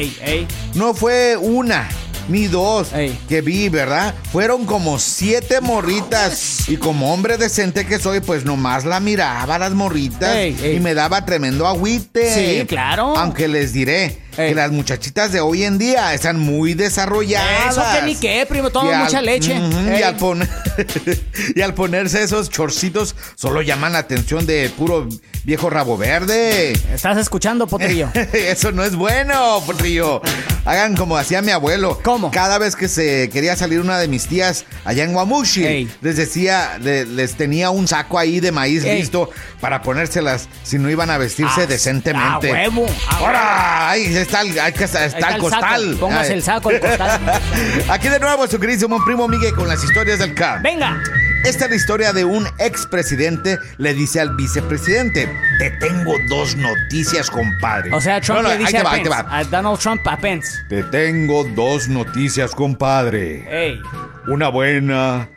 No 0.75 0.93
fue 0.93 1.35
una 1.35 1.89
ni 2.29 2.45
dos 2.47 2.89
que 3.27 3.41
vi, 3.41 3.69
¿verdad? 3.69 4.13
Fueron 4.31 4.65
como 4.65 4.99
siete 4.99 5.61
morritas. 5.61 6.69
Y 6.69 6.77
como 6.77 7.11
hombre 7.11 7.37
decente 7.37 7.87
que 7.87 7.97
soy, 7.97 8.19
pues 8.19 8.45
nomás 8.45 8.85
la 8.85 8.99
miraba 8.99 9.57
las 9.57 9.71
morritas 9.71 10.37
y 10.37 10.79
me 10.79 10.93
daba 10.93 11.25
tremendo 11.25 11.65
agüite. 11.65 12.59
Sí, 12.59 12.67
claro. 12.67 13.17
Aunque 13.17 13.47
les 13.47 13.73
diré 13.73 14.26
que 14.37 14.55
las 14.55 14.71
muchachitas 14.71 15.31
de 15.31 15.41
hoy 15.41 15.63
en 15.63 15.77
día 15.77 16.13
están 16.13 16.39
muy 16.39 16.75
desarrolladas. 16.75 17.71
Eso 17.71 17.83
que 17.93 18.05
ni 18.05 18.15
qué, 18.15 18.45
primo, 18.47 18.69
toman 18.69 19.03
mucha 19.03 19.21
leche. 19.21 19.55
y, 19.55 20.03
al 20.03 20.15
y 21.55 21.61
al 21.61 21.73
ponerse 21.73 22.23
esos 22.23 22.49
chorcitos, 22.49 23.15
solo 23.35 23.61
llaman 23.61 23.93
la 23.93 23.99
atención 23.99 24.45
de 24.45 24.69
puro 24.69 25.09
viejo 25.43 25.69
rabo 25.69 25.97
verde. 25.97 26.73
¿Estás 26.93 27.17
escuchando, 27.17 27.67
Potrillo? 27.67 28.09
Eso 28.33 28.71
no 28.71 28.83
es 28.83 28.95
bueno, 28.95 29.61
Potrillo. 29.65 30.21
Hagan 30.65 30.97
como 30.97 31.17
hacía 31.17 31.41
mi 31.41 31.51
abuelo. 31.51 31.99
¿Cómo? 32.03 32.29
Cada 32.31 32.57
vez 32.57 32.75
que 32.75 32.89
se 32.89 33.29
quería 33.29 33.55
salir 33.55 33.79
una 33.79 33.97
de 33.97 34.09
mis 34.09 34.27
tías 34.27 34.65
allá 34.83 35.05
en 35.05 35.13
Guamushi, 35.13 35.89
les 36.01 36.17
decía, 36.17 36.77
les 36.79 37.35
tenía 37.35 37.69
un 37.69 37.87
saco 37.87 38.19
ahí 38.19 38.41
de 38.41 38.51
maíz 38.51 38.83
listo 38.83 39.29
para 39.61 39.81
ponérselas 39.81 40.49
si 40.63 40.77
no 40.77 40.89
iban 40.89 41.09
a 41.09 41.17
vestirse 41.17 41.61
ah, 41.61 41.65
decentemente. 41.65 42.49
¡A 42.49 42.53
huevo! 42.53 42.85
¡Ahora! 43.07 43.89
¡Ay! 43.89 44.13
Está 44.27 44.41
el, 44.41 44.75
está, 44.77 45.05
está 45.05 45.35
el 45.35 45.41
costal. 45.41 45.97
Póngase 45.99 46.33
el 46.33 46.43
saco, 46.43 46.69
el 46.69 46.79
costal. 46.79 47.19
Aquí 47.89 48.09
de 48.09 48.19
nuevo 48.19 48.47
su 48.47 48.59
queridísimo 48.59 49.03
primo 49.05 49.27
Miguel 49.27 49.53
con 49.55 49.67
las 49.67 49.83
historias 49.83 50.19
del 50.19 50.33
CAR. 50.33 50.61
Venga. 50.61 51.01
Esta 51.43 51.65
es 51.65 51.69
la 51.69 51.75
historia 51.77 52.13
de 52.13 52.25
un 52.25 52.45
expresidente 52.57 53.57
le 53.77 53.93
dice 53.93 54.19
al 54.19 54.35
vicepresidente, 54.35 55.29
te 55.59 55.69
tengo 55.71 56.13
dos 56.29 56.57
noticias, 56.57 57.29
compadre. 57.29 57.93
O 57.93 58.01
sea, 58.01 58.19
Trump 58.19 58.41
le 58.47 58.57
dice 58.57 58.79
a, 58.79 58.89
Pence, 58.89 59.09
a 59.13 59.43
Donald 59.45 59.79
Trump 59.79 60.05
a 60.07 60.17
Pence. 60.17 60.57
Te 60.67 60.83
tengo 60.83 61.45
dos 61.55 61.87
noticias, 61.87 62.51
compadre. 62.51 63.45
Ey. 63.49 63.81
Una 64.27 64.49
buena 64.49 65.29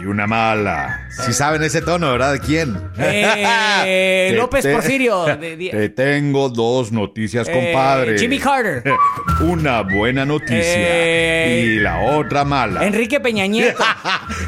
y 0.00 0.06
una 0.06 0.26
mala. 0.26 1.08
Si 1.10 1.32
saben 1.32 1.62
ese 1.62 1.82
tono, 1.82 2.10
¿verdad? 2.12 2.32
¿De 2.32 2.40
quién? 2.40 2.76
Eh, 2.98 4.32
López 4.36 4.66
Porfirio. 4.66 5.24
Te 5.38 5.88
tengo 5.90 6.48
dos 6.48 6.92
noticias, 6.92 7.48
eh, 7.48 7.52
compadre. 7.52 8.18
Jimmy 8.18 8.38
Carter. 8.38 8.82
Una 9.40 9.82
buena 9.82 10.24
noticia 10.24 10.62
eh, 10.64 11.64
y 11.64 11.80
la 11.80 12.00
otra 12.00 12.44
mala. 12.44 12.86
Enrique 12.86 13.20
Peña 13.20 13.46
Nieto. 13.46 13.82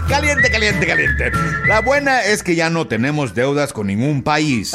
caliente, 0.08 0.50
caliente, 0.50 0.86
caliente. 0.86 1.32
La 1.66 1.80
buena 1.80 2.22
es 2.22 2.42
que 2.42 2.54
ya 2.54 2.70
no 2.70 2.86
tenemos 2.86 3.34
deudas 3.34 3.72
con 3.72 3.86
ningún 3.86 4.22
país. 4.22 4.74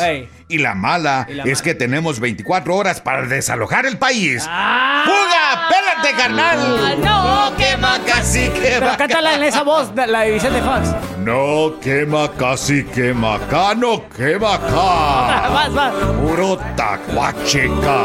Y 0.49 0.59
la 0.59 0.75
mala 0.75 1.27
es 1.45 1.61
que 1.61 1.75
tenemos 1.75 2.19
24 2.21 2.75
horas 2.75 3.01
para 3.01 3.23
desalojar 3.23 3.85
el 3.85 3.97
país. 3.97 4.45
Ah. 4.47 5.03
¡Fuga! 5.05 5.67
¡Pélate, 5.69 6.15
carnal! 6.15 7.01
¡No! 7.01 7.53
¡Quema 7.57 7.99
casi 8.05 8.47
quema! 8.49 8.79
Pero 8.79 8.97
cántala 8.97 9.35
en 9.35 9.43
esa 9.43 9.63
voz, 9.63 9.91
la 9.93 10.21
división 10.21 10.53
de 10.53 10.61
Fox. 10.61 10.95
No 11.19 11.79
quema 11.81 12.31
casi 12.31 12.85
quema 12.85 13.35
acá, 13.35 13.75
no 13.75 14.07
quema 14.09 14.55
acá. 14.55 15.49
Vas, 15.57 15.73
vas. 15.73 15.93
Puro 15.93 16.57
tacuacheca. 16.75 18.03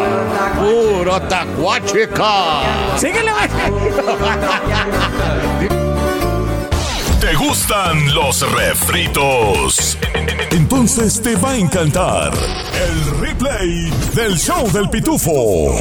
Puro 0.56 1.20
tacuacheca. 1.22 2.62
Síguele, 2.96 3.30
¿Te 5.60 5.76
gustan 7.42 8.14
los 8.14 8.48
refritos? 8.52 9.98
Entonces 10.50 11.20
te 11.20 11.34
va 11.34 11.50
a 11.50 11.56
encantar 11.56 12.32
el 12.32 13.18
replay 13.18 13.90
del 14.14 14.38
show 14.38 14.70
del 14.70 14.88
pitufo. 14.88 15.74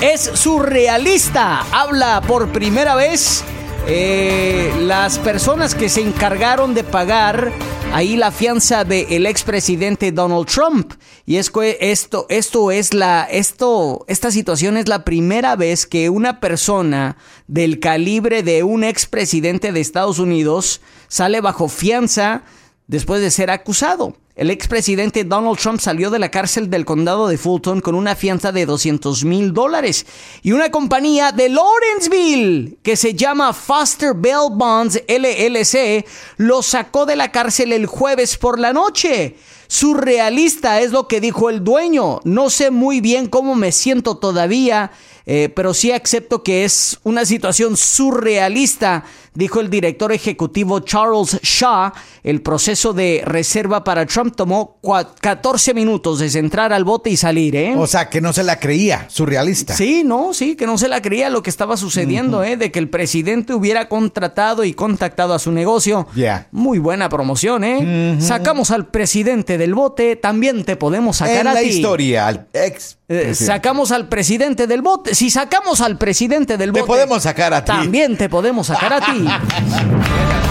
Es 0.00 0.30
surrealista. 0.34 1.64
Habla 1.70 2.20
por 2.22 2.50
primera 2.50 2.96
vez 2.96 3.44
eh, 3.92 4.72
las 4.82 5.18
personas 5.18 5.74
que 5.74 5.88
se 5.88 6.00
encargaron 6.00 6.74
de 6.74 6.84
pagar 6.84 7.50
ahí 7.92 8.14
la 8.14 8.30
fianza 8.30 8.84
del 8.84 9.26
expresidente 9.26 10.12
Donald 10.12 10.46
Trump. 10.46 10.92
Y 11.26 11.38
es 11.38 11.50
que 11.50 11.76
esto, 11.80 12.26
esto 12.28 12.70
es 12.70 12.94
la, 12.94 13.24
esto, 13.24 14.04
esta 14.06 14.30
situación 14.30 14.76
es 14.76 14.86
la 14.86 15.04
primera 15.04 15.56
vez 15.56 15.86
que 15.86 16.08
una 16.08 16.38
persona 16.38 17.16
del 17.48 17.80
calibre 17.80 18.44
de 18.44 18.62
un 18.62 18.84
expresidente 18.84 19.72
de 19.72 19.80
Estados 19.80 20.20
Unidos 20.20 20.80
sale 21.08 21.40
bajo 21.40 21.68
fianza 21.68 22.44
después 22.90 23.20
de 23.20 23.30
ser 23.30 23.50
acusado. 23.50 24.16
El 24.34 24.50
expresidente 24.50 25.22
Donald 25.22 25.58
Trump 25.58 25.78
salió 25.78 26.10
de 26.10 26.18
la 26.18 26.30
cárcel 26.30 26.70
del 26.70 26.84
condado 26.84 27.28
de 27.28 27.38
Fulton 27.38 27.80
con 27.80 27.94
una 27.94 28.16
fianza 28.16 28.50
de 28.50 28.66
200 28.66 29.24
mil 29.24 29.52
dólares 29.52 30.06
y 30.42 30.52
una 30.52 30.70
compañía 30.70 31.30
de 31.30 31.50
Lawrenceville 31.50 32.78
que 32.82 32.96
se 32.96 33.14
llama 33.14 33.52
Foster 33.52 34.12
Bell 34.16 34.48
Bonds 34.50 35.02
LLC 35.06 36.04
lo 36.38 36.62
sacó 36.62 37.06
de 37.06 37.14
la 37.14 37.30
cárcel 37.30 37.72
el 37.72 37.86
jueves 37.86 38.36
por 38.36 38.58
la 38.58 38.72
noche. 38.72 39.36
Surrealista 39.70 40.80
es 40.80 40.90
lo 40.90 41.06
que 41.06 41.20
dijo 41.20 41.48
el 41.48 41.62
dueño. 41.62 42.18
No 42.24 42.50
sé 42.50 42.72
muy 42.72 43.00
bien 43.00 43.28
cómo 43.28 43.54
me 43.54 43.70
siento 43.70 44.16
todavía, 44.16 44.90
eh, 45.26 45.48
pero 45.54 45.74
sí 45.74 45.92
acepto 45.92 46.42
que 46.42 46.64
es 46.64 46.98
una 47.04 47.24
situación 47.24 47.76
surrealista 47.76 49.04
dijo 49.34 49.60
el 49.60 49.70
director 49.70 50.12
ejecutivo 50.12 50.80
Charles 50.80 51.40
Shaw. 51.42 51.92
El 52.22 52.42
proceso 52.42 52.92
de 52.92 53.22
reserva 53.24 53.82
para 53.84 54.04
Trump 54.06 54.34
tomó 54.36 54.78
14 55.20 55.72
minutos 55.72 56.18
desde 56.18 56.38
entrar 56.38 56.72
al 56.72 56.84
bote 56.84 57.10
y 57.10 57.16
salir, 57.16 57.56
¿eh? 57.56 57.74
O 57.76 57.86
sea, 57.86 58.10
que 58.10 58.20
no 58.20 58.32
se 58.32 58.42
la 58.42 58.58
creía, 58.58 59.06
surrealista. 59.08 59.74
Sí, 59.74 60.02
no, 60.04 60.34
sí, 60.34 60.56
que 60.56 60.66
no 60.66 60.76
se 60.76 60.88
la 60.88 61.00
creía 61.00 61.30
lo 61.30 61.42
que 61.42 61.50
estaba 61.50 61.76
sucediendo, 61.76 62.44
¿eh? 62.44 62.56
De 62.56 62.70
que 62.70 62.78
el 62.78 62.90
presidente 62.90 63.54
hubiera 63.54 63.88
contratado 63.88 64.64
y 64.64 64.74
contactado 64.74 65.32
a 65.32 65.38
su 65.38 65.52
negocio. 65.52 66.06
Ya. 66.14 66.48
Muy 66.52 66.78
buena 66.78 67.08
promoción, 67.08 67.64
¿eh? 67.64 68.18
Sacamos 68.20 68.70
al 68.70 68.88
presidente 68.88 69.56
del 69.60 69.74
bote, 69.74 70.16
también 70.16 70.64
te 70.64 70.74
podemos 70.74 71.18
sacar 71.18 71.46
a 71.46 71.54
la 71.54 71.60
ti. 71.60 71.66
historia, 71.66 72.26
al 72.26 72.48
ex. 72.52 72.96
Eh, 73.08 73.34
sacamos 73.34 73.92
al 73.92 74.08
presidente 74.08 74.66
del 74.66 74.82
bote. 74.82 75.14
Si 75.14 75.30
sacamos 75.30 75.80
al 75.80 75.98
presidente 75.98 76.56
del 76.56 76.72
bote. 76.72 76.82
Te 76.82 76.86
podemos 76.86 77.22
sacar 77.22 77.54
a 77.54 77.64
ti. 77.64 77.70
También 77.70 78.16
te 78.16 78.28
podemos 78.28 78.66
sacar 78.66 78.94
a 78.94 79.00
ti. 79.00 79.26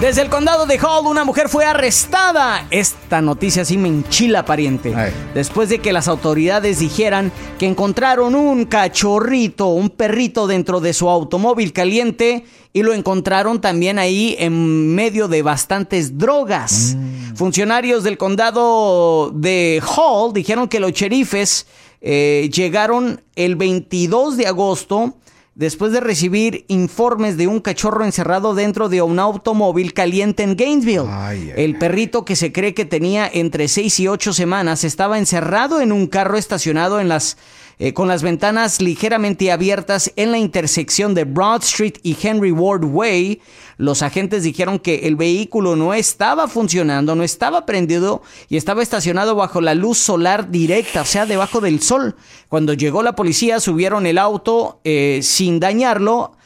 Desde 0.00 0.20
el 0.20 0.28
condado 0.28 0.66
de 0.66 0.78
Hall, 0.80 1.06
una 1.06 1.24
mujer 1.24 1.48
fue 1.48 1.64
arrestada. 1.64 2.66
Esta 2.70 3.22
noticia 3.22 3.64
sí 3.64 3.78
me 3.78 3.88
enchila, 3.88 4.44
pariente. 4.44 4.94
Después 5.32 5.70
de 5.70 5.78
que 5.78 5.94
las 5.94 6.08
autoridades 6.08 6.80
dijeran 6.80 7.32
que 7.58 7.66
encontraron 7.66 8.34
un 8.34 8.66
cachorrito, 8.66 9.68
un 9.68 9.88
perrito 9.88 10.46
dentro 10.46 10.80
de 10.80 10.92
su 10.92 11.08
automóvil 11.08 11.72
caliente 11.72 12.44
y 12.74 12.82
lo 12.82 12.92
encontraron 12.92 13.62
también 13.62 13.98
ahí 13.98 14.36
en 14.38 14.94
medio 14.94 15.26
de 15.28 15.40
bastantes 15.40 16.18
drogas. 16.18 16.96
Mm. 16.98 17.23
Funcionarios 17.34 18.04
del 18.04 18.18
condado 18.18 19.30
de 19.34 19.82
Hall 19.96 20.32
dijeron 20.32 20.68
que 20.68 20.80
los 20.80 20.92
sheriffes 20.92 21.66
eh, 22.00 22.50
llegaron 22.52 23.22
el 23.34 23.56
22 23.56 24.36
de 24.36 24.46
agosto 24.46 25.14
después 25.54 25.92
de 25.92 26.00
recibir 26.00 26.64
informes 26.68 27.36
de 27.36 27.46
un 27.46 27.60
cachorro 27.60 28.04
encerrado 28.04 28.54
dentro 28.54 28.88
de 28.88 29.02
un 29.02 29.18
automóvil 29.18 29.92
caliente 29.92 30.42
en 30.42 30.56
Gainesville. 30.56 31.52
el 31.56 31.78
perrito 31.78 32.24
que 32.24 32.36
se 32.36 32.52
cree 32.52 32.74
que 32.74 32.84
tenía 32.84 33.30
entre 33.32 33.68
6 33.68 34.00
y 34.00 34.08
8 34.08 34.32
semanas 34.32 34.84
estaba 34.84 35.18
encerrado 35.18 35.80
en 35.80 35.92
un 35.92 36.08
carro 36.08 36.36
estacionado 36.36 37.00
en 37.00 37.08
las 37.08 37.36
eh, 37.78 37.92
con 37.92 38.08
las 38.08 38.22
ventanas 38.22 38.80
ligeramente 38.80 39.50
abiertas 39.50 40.12
en 40.16 40.30
la 40.30 40.38
intersección 40.38 41.14
de 41.14 41.24
Broad 41.24 41.62
Street 41.62 41.94
y 42.02 42.16
Henry 42.20 42.52
Ward 42.52 42.84
Way. 42.84 43.40
Los 43.76 44.02
agentes 44.02 44.44
dijeron 44.44 44.78
que 44.78 45.06
el 45.06 45.16
vehículo 45.16 45.74
no 45.74 45.94
estaba 45.94 46.46
funcionando, 46.46 47.14
no 47.14 47.24
estaba 47.24 47.66
prendido 47.66 48.22
y 48.48 48.56
estaba 48.56 48.82
estacionado 48.82 49.34
bajo 49.34 49.60
la 49.60 49.74
luz 49.74 49.98
solar 49.98 50.50
directa, 50.50 51.02
o 51.02 51.04
sea, 51.06 51.26
debajo 51.26 51.60
del 51.60 51.80
sol. 51.80 52.16
Cuando 52.48 52.74
llegó 52.74 53.02
la 53.02 53.16
policía, 53.16 53.58
subieron 53.58 54.06
el 54.06 54.18
auto 54.18 54.80
eh, 54.84 55.20
sin 55.22 55.58
dañarlo 55.58 56.36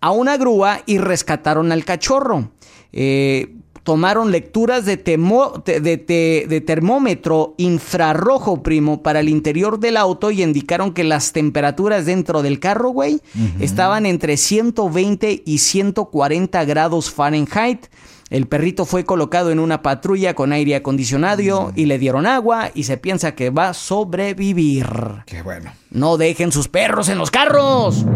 a 0.00 0.10
una 0.10 0.36
grúa 0.36 0.82
y 0.86 0.98
rescataron 0.98 1.72
al 1.72 1.84
cachorro. 1.84 2.52
Eh, 2.92 3.56
tomaron 3.84 4.32
lecturas 4.32 4.86
de, 4.86 4.96
de, 4.96 6.60
termómetro 6.66 7.54
infrarrojo, 7.58 8.62
primo, 8.62 9.02
para 9.02 9.20
el 9.20 9.28
interior 9.28 9.78
del 9.78 9.98
auto 9.98 10.30
y 10.30 10.42
indicaron 10.42 10.92
que 10.92 11.04
las 11.04 11.32
temperaturas 11.32 12.06
dentro 12.06 12.42
del 12.42 12.58
carro, 12.58 12.90
güey, 12.90 13.20
estaban 13.60 14.06
entre 14.06 14.38
120 14.38 15.42
y 15.44 15.58
140 15.58 16.64
grados 16.64 17.10
Fahrenheit. 17.10 17.86
El 18.30 18.46
perrito 18.46 18.86
fue 18.86 19.04
colocado 19.04 19.50
en 19.50 19.60
una 19.60 19.82
patrulla 19.82 20.34
con 20.34 20.52
aire 20.52 20.76
acondicionado 20.76 21.72
y 21.76 21.84
le 21.84 21.98
dieron 21.98 22.26
agua 22.26 22.70
y 22.74 22.84
se 22.84 22.96
piensa 22.96 23.34
que 23.34 23.50
va 23.50 23.68
a 23.68 23.74
sobrevivir. 23.74 24.86
Qué 25.26 25.42
bueno. 25.42 25.72
No 25.90 26.16
dejen 26.16 26.50
sus 26.50 26.68
perros 26.68 27.10
en 27.10 27.18
los 27.18 27.30
carros. 27.30 28.06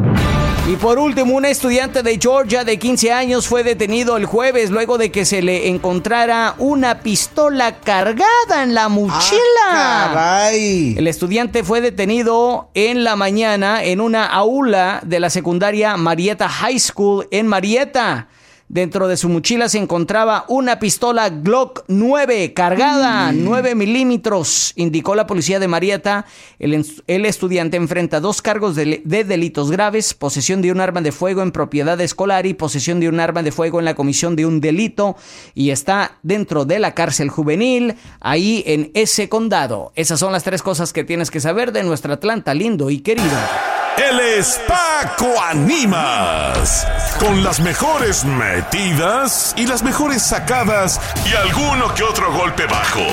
Y 0.69 0.77
por 0.77 0.99
último, 0.99 1.35
un 1.35 1.47
estudiante 1.47 2.03
de 2.03 2.19
Georgia 2.21 2.63
de 2.63 2.79
15 2.79 3.11
años 3.11 3.49
fue 3.49 3.63
detenido 3.63 4.19
el 4.19 4.27
jueves 4.27 4.69
luego 4.69 4.99
de 4.99 5.11
que 5.11 5.25
se 5.25 5.41
le 5.41 5.69
encontrara 5.69 6.57
una 6.59 7.01
pistola 7.01 7.81
cargada 7.81 8.63
en 8.63 8.75
la 8.75 8.91
mochila. 8.91 9.41
Ah, 9.71 10.51
el 10.53 11.07
estudiante 11.07 11.65
fue 11.65 11.81
detenido 11.81 12.69
en 12.75 13.03
la 13.03 13.17
mañana 13.17 13.83
en 13.83 14.03
una 14.03 14.27
aula 14.27 15.01
de 15.07 15.21
la 15.21 15.31
secundaria 15.31 15.97
Marietta 15.97 16.51
High 16.51 16.79
School 16.79 17.27
en 17.31 17.47
Marietta. 17.47 18.29
Dentro 18.69 19.09
de 19.09 19.17
su 19.17 19.31
mochila 19.31 19.71
se 19.71 19.79
encontraba 19.79 20.45
una 20.49 20.79
pistola 20.79 21.31
Glock 21.31 21.85
9 21.89 22.53
cargada, 22.53 23.33
9 23.33 23.75
milímetros, 23.75 24.75
indicó 24.77 25.15
la 25.15 25.27
policía 25.27 25.59
de 25.59 25.69
Marietta. 25.69 26.27
El, 26.59 27.25
estudiante 27.25 27.79
enfrenta 27.79 28.21
dos 28.21 28.43
cargos 28.43 28.77
de, 28.77 29.01
de, 29.03 29.25
delitos 29.25 29.71
graves, 29.71 30.13
posesión 30.13 30.61
de 30.61 30.71
un 30.71 30.83
arma 30.83 31.01
de 31.01 31.13
fuego 31.13 31.41
en 31.41 31.51
propiedad 31.51 31.99
escolar 31.99 32.45
y 32.45 32.53
posesión 32.53 33.01
de 33.01 33.09
un 33.09 33.21
arma 33.21 33.43
de 33.43 33.53
fuego 33.53 33.79
en 33.79 33.87
la 33.87 33.95
comisión 33.95 34.37
de 34.37 34.45
un 34.45 34.61
delito 34.61 35.17
y 35.55 35.71
está 35.71 36.19
dentro 36.23 36.67
de 36.67 36.79
la 36.79 36.93
cárcel 36.93 37.31
juvenil, 37.31 37.95
ahí 38.21 38.63
en 38.67 38.91
ese 38.93 39.31
condado. 39.31 39.93
Esas 39.95 40.21
son 40.21 40.31
las 40.31 40.45
tres 40.45 40.63
cosas 40.63 40.93
que 40.93 41.05
tienes 41.05 41.31
que 41.31 41.41
saber 41.41 41.73
de 41.73 41.85
nuestra 41.85 42.13
Atlanta 42.15 42.53
lindo 42.53 42.91
y 42.91 42.99
querido. 42.99 43.39
El 43.99 44.21
es 44.21 44.61
Animas. 45.51 46.87
Con 47.19 47.43
las 47.43 47.59
mejores 47.59 48.25
metidas 48.25 49.55
y 49.57 49.67
las 49.67 49.83
mejores 49.83 50.23
sacadas 50.23 51.01
y 51.27 51.35
alguno 51.35 51.93
que 51.95 52.05
otro 52.05 52.33
golpe 52.33 52.67
bajo. 52.67 53.07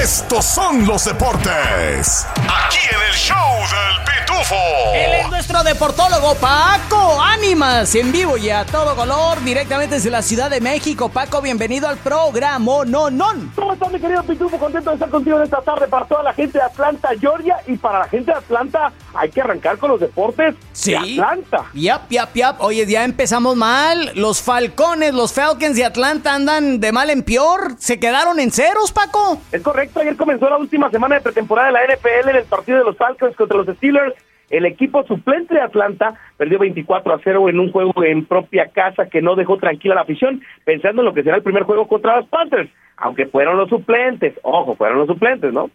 Estos 0.00 0.44
son 0.44 0.86
los 0.86 1.04
deportes. 1.04 2.26
Aquí 2.36 2.78
en 2.90 3.02
el 3.08 3.14
show 3.14 3.36
del 3.36 4.04
Pitufo. 4.04 4.54
Él 4.94 5.12
es 5.20 5.28
nuestro 5.28 5.62
deportólogo 5.62 6.34
Paco 6.36 7.20
Ánimas 7.20 7.94
en 7.94 8.12
vivo 8.12 8.36
y 8.36 8.50
a 8.50 8.64
todo 8.64 8.94
color 8.94 9.42
directamente 9.42 9.96
desde 9.96 10.10
la 10.10 10.22
Ciudad 10.22 10.50
de 10.50 10.60
México. 10.60 11.08
Paco, 11.08 11.40
bienvenido 11.40 11.88
al 11.88 11.96
programa 11.96 12.84
No 12.86 13.10
Non. 13.10 13.52
¿Cómo 13.54 13.72
estás, 13.72 13.90
mi 13.90 14.00
querido 14.00 14.22
Pitufo? 14.22 14.58
Contento 14.58 14.90
de 14.90 14.96
estar 14.96 15.10
contigo 15.10 15.38
en 15.38 15.44
esta 15.44 15.60
tarde 15.62 15.88
para 15.88 16.04
toda 16.06 16.22
la 16.22 16.32
gente 16.34 16.58
de 16.58 16.64
Atlanta, 16.64 17.08
Georgia. 17.18 17.56
Y 17.66 17.76
para 17.76 18.00
la 18.00 18.08
gente 18.08 18.30
de 18.30 18.38
Atlanta 18.38 18.92
hay 19.14 19.30
que 19.30 19.40
arrancar 19.40 19.78
con 19.78 19.89
los 19.90 20.00
deportes 20.00 20.54
sí. 20.72 20.92
de 20.92 20.98
Atlanta. 20.98 21.64
Yap, 21.74 22.10
yap, 22.10 22.34
yap. 22.34 22.60
Oye, 22.60 22.86
ya 22.86 23.04
empezamos 23.04 23.56
mal. 23.56 24.12
Los 24.14 24.42
Falcones, 24.42 25.14
los 25.14 25.32
Falcons 25.32 25.76
de 25.76 25.84
Atlanta 25.84 26.34
andan 26.34 26.80
de 26.80 26.92
mal 26.92 27.10
en 27.10 27.22
peor. 27.22 27.76
¿Se 27.78 27.98
quedaron 27.98 28.40
en 28.40 28.50
ceros, 28.50 28.92
Paco? 28.92 29.38
Es 29.52 29.62
correcto, 29.62 30.00
ayer 30.00 30.16
comenzó 30.16 30.48
la 30.48 30.56
última 30.56 30.90
semana 30.90 31.16
de 31.16 31.20
pretemporada 31.20 31.68
de 31.68 31.72
la 31.74 31.94
NFL 31.94 32.30
en 32.30 32.36
el 32.36 32.44
partido 32.44 32.78
de 32.78 32.84
los 32.84 32.96
Falcons 32.96 33.36
contra 33.36 33.58
los 33.58 33.66
Steelers. 33.76 34.14
El 34.50 34.66
equipo 34.66 35.04
suplente 35.06 35.54
de 35.54 35.60
Atlanta 35.60 36.14
perdió 36.36 36.58
24 36.58 37.14
a 37.14 37.20
0 37.22 37.48
en 37.48 37.60
un 37.60 37.70
juego 37.70 37.92
en 38.02 38.26
propia 38.26 38.66
casa 38.66 39.06
que 39.06 39.22
no 39.22 39.36
dejó 39.36 39.58
tranquila 39.58 39.94
la 39.94 40.00
afición, 40.00 40.42
pensando 40.64 41.02
en 41.02 41.06
lo 41.06 41.14
que 41.14 41.22
será 41.22 41.36
el 41.36 41.42
primer 41.44 41.62
juego 41.62 41.86
contra 41.86 42.16
los 42.16 42.26
Panthers, 42.26 42.68
aunque 42.96 43.26
fueron 43.26 43.56
los 43.56 43.68
suplentes, 43.68 44.34
ojo, 44.42 44.74
fueron 44.74 44.98
los 44.98 45.06
suplentes, 45.06 45.52
¿no? 45.52 45.70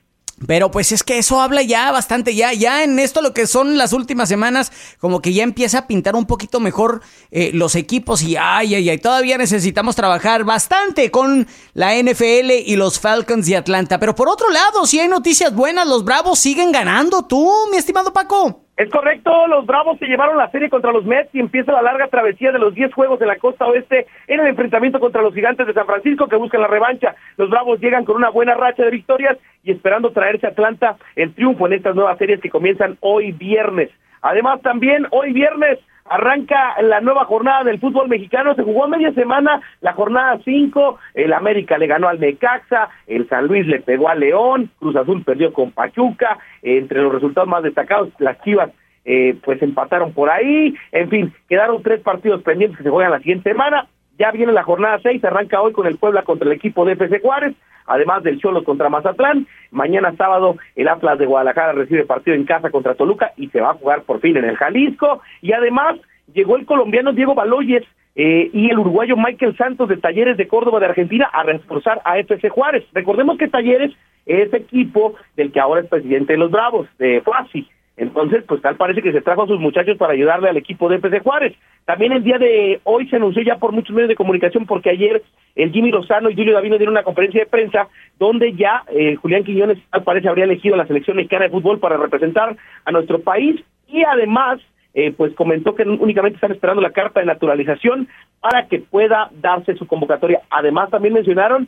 Pero 0.48 0.70
pues 0.70 0.92
es 0.92 1.04
que 1.04 1.18
eso 1.18 1.40
habla 1.40 1.62
ya 1.62 1.92
bastante, 1.92 2.36
ya, 2.36 2.52
ya 2.52 2.84
en 2.84 3.00
esto 3.00 3.22
lo 3.22 3.34
que 3.34 3.48
son 3.48 3.78
las 3.78 3.94
últimas 3.94 4.28
semanas, 4.28 4.72
como 5.00 5.22
que 5.22 5.34
ya 5.34 5.44
empieza 5.44 5.80
a 5.80 5.88
pintar 5.88 6.16
un 6.16 6.26
poquito 6.26 6.60
mejor 6.60 7.02
eh, 7.32 7.52
los 7.54 7.76
equipos 7.76 8.22
y 8.22 8.36
ay, 8.36 8.76
ay, 8.76 8.90
ay, 8.90 8.98
todavía 8.98 9.38
necesitamos 9.38 9.96
trabajar 9.96 10.44
bastante 10.44 11.10
con 11.10 11.48
la 11.74 11.96
NFL 11.96 12.52
y 12.66 12.76
los 12.76 13.00
Falcons 13.00 13.46
de 13.46 13.56
Atlanta. 13.56 13.98
Pero 13.98 14.14
por 14.14 14.28
otro 14.28 14.50
lado, 14.50 14.86
si 14.86 15.00
hay 15.00 15.08
noticias 15.08 15.56
buenas, 15.56 15.88
los 15.88 16.04
Bravos 16.04 16.38
siguen 16.38 16.74
ganando, 16.74 17.24
tú, 17.24 17.50
mi 17.72 17.78
estimado 17.78 18.12
Paco. 18.12 18.65
Es 18.78 18.90
correcto, 18.90 19.48
los 19.48 19.66
Bravos 19.66 19.98
se 20.00 20.06
llevaron 20.06 20.38
la 20.38 20.52
serie 20.52 20.70
contra 20.70 20.92
los 20.92 21.06
Mets 21.06 21.34
y 21.34 21.40
empieza 21.40 21.72
la 21.72 21.82
larga 21.82 22.10
travesía 22.10 22.52
de 22.52 22.60
los 22.60 22.76
10 22.76 22.94
juegos 22.94 23.20
de 23.20 23.26
la 23.26 23.38
costa 23.38 23.66
oeste 23.66 24.06
en 24.28 24.42
el 24.42 24.48
enfrentamiento 24.48 25.00
contra 25.00 25.22
los 25.22 25.34
gigantes 25.34 25.66
de 25.66 25.74
San 25.74 25.86
Francisco 25.86 26.28
que 26.28 26.36
buscan 26.36 26.60
la 26.60 26.68
revancha. 26.68 27.16
Los 27.38 27.50
Bravos 27.50 27.80
llegan 27.80 28.04
con 28.04 28.18
una 28.18 28.30
buena 28.30 28.54
racha 28.54 28.84
de 28.84 28.92
victorias 28.92 29.38
y 29.64 29.72
esperando 29.72 30.12
traerse 30.12 30.48
a 30.48 30.50
Atlanta 30.50 30.98
el 31.16 31.34
triunfo 31.34 31.68
en 31.68 31.74
estas 31.74 31.96
nuevas 31.96 32.18
series 32.18 32.42
que 32.42 32.50
comienzan 32.50 32.98
hoy 33.00 33.32
viernes. 33.32 33.92
Además 34.22 34.62
también 34.62 35.08
hoy 35.12 35.32
viernes 35.32 35.80
arranca 36.06 36.80
la 36.82 37.02
nueva 37.02 37.26
jornada 37.26 37.64
del 37.64 37.80
fútbol 37.80 38.08
mexicano, 38.08 38.54
se 38.54 38.64
jugó 38.64 38.88
media 38.88 39.12
semana 39.14 39.62
la 39.82 39.94
jornada 39.94 40.40
5, 40.46 41.00
el 41.16 41.34
América 41.34 41.78
le 41.78 41.88
ganó 41.88 42.08
al 42.08 42.20
Necaxa, 42.20 42.90
el 43.08 43.28
San 43.28 43.48
Luis 43.48 43.66
le 43.66 43.80
pegó 43.80 44.08
a 44.08 44.16
León, 44.16 44.70
Cruz 44.80 44.96
Azul 44.96 45.24
perdió 45.24 45.52
con 45.52 45.72
Pachuca, 45.72 46.38
entre 46.62 47.02
los 47.02 47.12
resultados 47.12 47.50
más 47.50 47.64
destacados, 47.64 48.10
las 48.20 48.40
Chivas 48.42 48.70
eh, 49.04 49.36
pues 49.44 49.62
empataron 49.62 50.14
por 50.14 50.30
ahí, 50.30 50.76
en 50.92 51.10
fin, 51.10 51.34
quedaron 51.50 51.82
tres 51.82 52.02
partidos 52.02 52.44
pendientes 52.44 52.78
que 52.78 52.84
se 52.84 52.90
juegan 52.90 53.12
la 53.12 53.20
siguiente 53.20 53.52
semana, 53.52 53.88
ya 54.18 54.32
viene 54.32 54.52
la 54.52 54.64
jornada 54.64 55.00
6, 55.02 55.24
arranca 55.24 55.62
hoy 55.62 55.74
con 55.74 55.88
el 55.88 55.98
Puebla 55.98 56.24
contra 56.24 56.48
el 56.48 56.54
equipo 56.54 56.86
de 56.86 56.94
FC 56.94 57.20
Juárez, 57.20 57.56
además 57.86 58.24
del 58.24 58.40
Cholos 58.40 58.64
contra 58.64 58.90
Mazatlán. 58.90 59.48
Mañana 59.72 60.14
sábado 60.18 60.58
el 60.76 60.88
Atlas 60.88 61.20
de 61.20 61.26
Guadalajara 61.26 61.74
recibe 61.74 62.06
partido 62.06 62.36
en 62.36 62.46
casa 62.46 62.70
contra 62.70 62.96
Toluca 62.96 63.34
y 63.38 63.50
se 63.50 63.62
va 63.62 63.72
a 63.72 63.76
jugar 63.76 64.04
por 64.04 64.22
fin 64.22 64.38
en 64.38 64.46
el 64.46 64.58
Jalisco. 64.58 65.22
Y 65.42 65.54
además 65.54 65.98
llegó 66.34 66.56
el 66.56 66.66
colombiano 66.66 67.14
Diego 67.14 67.36
Baloyes 67.36 67.84
eh, 68.16 68.50
y 68.54 68.70
el 68.70 68.80
uruguayo 68.80 69.18
Michael 69.18 69.58
Santos 69.58 69.90
de 69.90 69.98
Talleres 69.98 70.38
de 70.38 70.48
Córdoba 70.48 70.80
de 70.80 70.88
Argentina 70.88 71.30
a 71.32 71.44
reforzar 71.44 72.02
a 72.06 72.18
FC 72.20 72.50
Juárez. 72.50 72.86
Recordemos 72.94 73.38
que 73.38 73.50
Talleres 73.50 73.92
es 74.26 74.52
equipo 74.54 75.16
del 75.36 75.52
que 75.52 75.60
ahora 75.60 75.82
es 75.82 75.88
presidente 75.88 76.34
de 76.34 76.40
los 76.40 76.50
Bravos, 76.50 76.88
de 76.98 77.22
Fasi. 77.22 77.68
Entonces, 77.98 78.44
pues 78.46 78.62
tal 78.62 78.76
parece 78.76 79.02
que 79.02 79.14
se 79.14 79.22
trajo 79.22 79.44
a 79.44 79.48
sus 79.48 79.60
muchachos 79.60 79.98
para 79.98 80.14
ayudarle 80.14 80.50
al 80.50 80.58
equipo 80.58 80.90
de 80.90 80.98
FC 80.98 81.20
Juárez. 81.20 81.56
También 81.86 82.12
el 82.12 82.24
día 82.24 82.38
de 82.38 82.82
hoy 82.84 83.08
se 83.08 83.16
anunció 83.16 83.42
ya 83.44 83.58
por 83.58 83.72
muchos 83.72 83.96
medios 83.96 84.10
de 84.10 84.16
comunicación 84.16 84.66
porque 84.66 84.90
ayer 84.90 85.22
el 85.56 85.72
Jimmy 85.72 85.92
Lozano 85.92 86.30
y 86.30 86.36
Julio 86.36 86.54
Davino 86.54 86.78
dieron 86.78 86.94
una 86.94 87.04
conferencia 87.04 87.42
de 87.42 87.50
prensa 87.50 87.88
donde 88.20 88.54
ya 88.54 88.84
eh, 88.90 89.16
Julián 89.16 89.44
Quiñones 89.44 89.78
tal 89.92 90.04
parece 90.04 90.28
habría 90.28 90.46
elegido 90.46 90.76
a 90.76 90.80
la 90.80 90.88
selección 90.88 91.16
mexicana 91.16 91.46
de 91.46 91.52
fútbol 91.52 91.80
para 91.80 91.98
representar 91.98 92.58
a 92.84 92.92
nuestro 92.92 93.20
país 93.22 93.64
y 93.88 94.04
además 94.04 94.60
eh, 94.94 95.14
pues 95.16 95.34
comentó 95.36 95.76
que 95.76 95.84
únicamente 95.84 96.38
están 96.38 96.52
esperando 96.52 96.82
la 96.82 96.92
carta 96.92 97.20
de 97.20 97.26
naturalización 97.28 98.08
para 98.42 98.68
que 98.68 98.80
pueda 98.80 99.30
darse 99.34 99.76
su 99.76 99.86
convocatoria. 99.88 100.42
Además 100.50 100.90
también 100.90 101.14
mencionaron, 101.14 101.68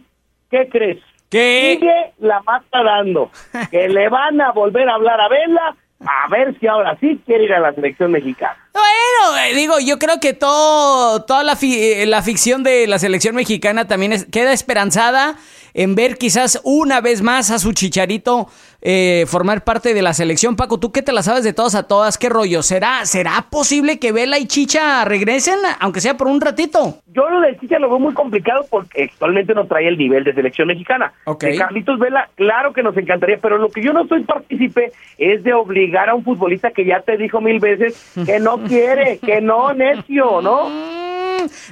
¿qué 0.49 0.67
crees? 0.69 0.97
¿Qué? 1.29 1.77
Sigue 1.77 2.13
la 2.19 2.41
mata 2.41 2.83
dando, 2.83 3.29
que 3.69 3.89
le 3.89 4.07
van 4.07 4.39
a 4.39 4.51
volver 4.51 4.87
a 4.87 4.95
hablar 4.95 5.19
a 5.19 5.27
Vela 5.27 5.75
a 5.99 6.29
ver 6.29 6.57
si 6.59 6.67
ahora 6.67 6.97
sí 6.99 7.19
quiere 7.25 7.45
ir 7.45 7.53
a 7.53 7.59
la 7.59 7.73
selección 7.73 8.11
mexicana. 8.11 8.57
Bueno, 8.73 9.37
eh, 9.43 9.55
digo, 9.55 9.75
yo 9.83 9.97
creo 9.97 10.19
que 10.19 10.33
todo, 10.33 11.23
toda 11.25 11.43
la, 11.43 11.57
eh, 11.61 12.05
la 12.05 12.21
ficción 12.21 12.63
de 12.63 12.87
la 12.87 12.99
selección 12.99 13.35
mexicana 13.35 13.87
también 13.87 14.25
queda 14.31 14.53
esperanzada 14.53 15.35
en 15.77 15.93
ver 15.93 16.17
quizás 16.17 16.59
una 16.63 17.01
vez 17.01 17.21
más 17.21 17.51
a 17.51 17.59
su 17.59 17.71
chicharito 17.71 18.47
eh, 18.81 19.25
formar 19.27 19.63
parte 19.63 19.93
de 19.93 20.01
la 20.01 20.13
selección. 20.13 20.55
Paco, 20.55 20.79
¿tú 20.79 20.91
qué 20.91 21.03
te 21.03 21.13
la 21.13 21.21
sabes 21.21 21.43
de 21.43 21.53
todas 21.53 21.75
a 21.75 21.83
todas? 21.83 22.17
¿Qué 22.17 22.29
rollo? 22.29 22.63
¿Será, 22.63 23.05
¿Será 23.05 23.45
posible 23.51 23.99
que 23.99 24.11
Vela 24.11 24.39
y 24.39 24.47
Chicha 24.47 25.05
regresen, 25.05 25.59
aunque 25.79 26.01
sea 26.01 26.17
por 26.17 26.27
un 26.27 26.41
ratito? 26.41 26.97
Yo 27.13 27.29
lo 27.29 27.41
de 27.41 27.57
Chicha 27.59 27.77
lo 27.77 27.89
veo 27.89 27.99
muy 27.99 28.15
complicado 28.15 28.65
porque 28.71 29.03
actualmente 29.03 29.53
no 29.53 29.67
trae 29.67 29.87
el 29.87 29.99
nivel 29.99 30.23
de 30.23 30.33
selección 30.33 30.67
mexicana. 30.67 31.13
Okay. 31.25 31.57
Carlitos 31.57 31.99
Vela, 31.99 32.27
claro 32.35 32.73
que 32.73 32.81
nos 32.81 32.97
encantaría, 32.97 33.37
pero 33.39 33.59
lo 33.59 33.69
que 33.69 33.83
yo 33.83 33.93
no 33.93 34.07
soy 34.07 34.23
partícipe 34.23 34.91
es 35.19 35.43
de 35.43 35.53
obligar 35.53 36.09
a 36.09 36.15
un 36.15 36.23
futbolista 36.23 36.71
que 36.71 36.85
ya 36.85 37.01
te 37.01 37.17
dijo 37.17 37.39
mil 37.39 37.59
veces 37.59 38.13
que 38.25 38.39
no 38.39 38.63
quiere, 38.67 39.19
que 39.19 39.41
no, 39.41 39.73
necio, 39.73 40.41
¿no? 40.41 41.06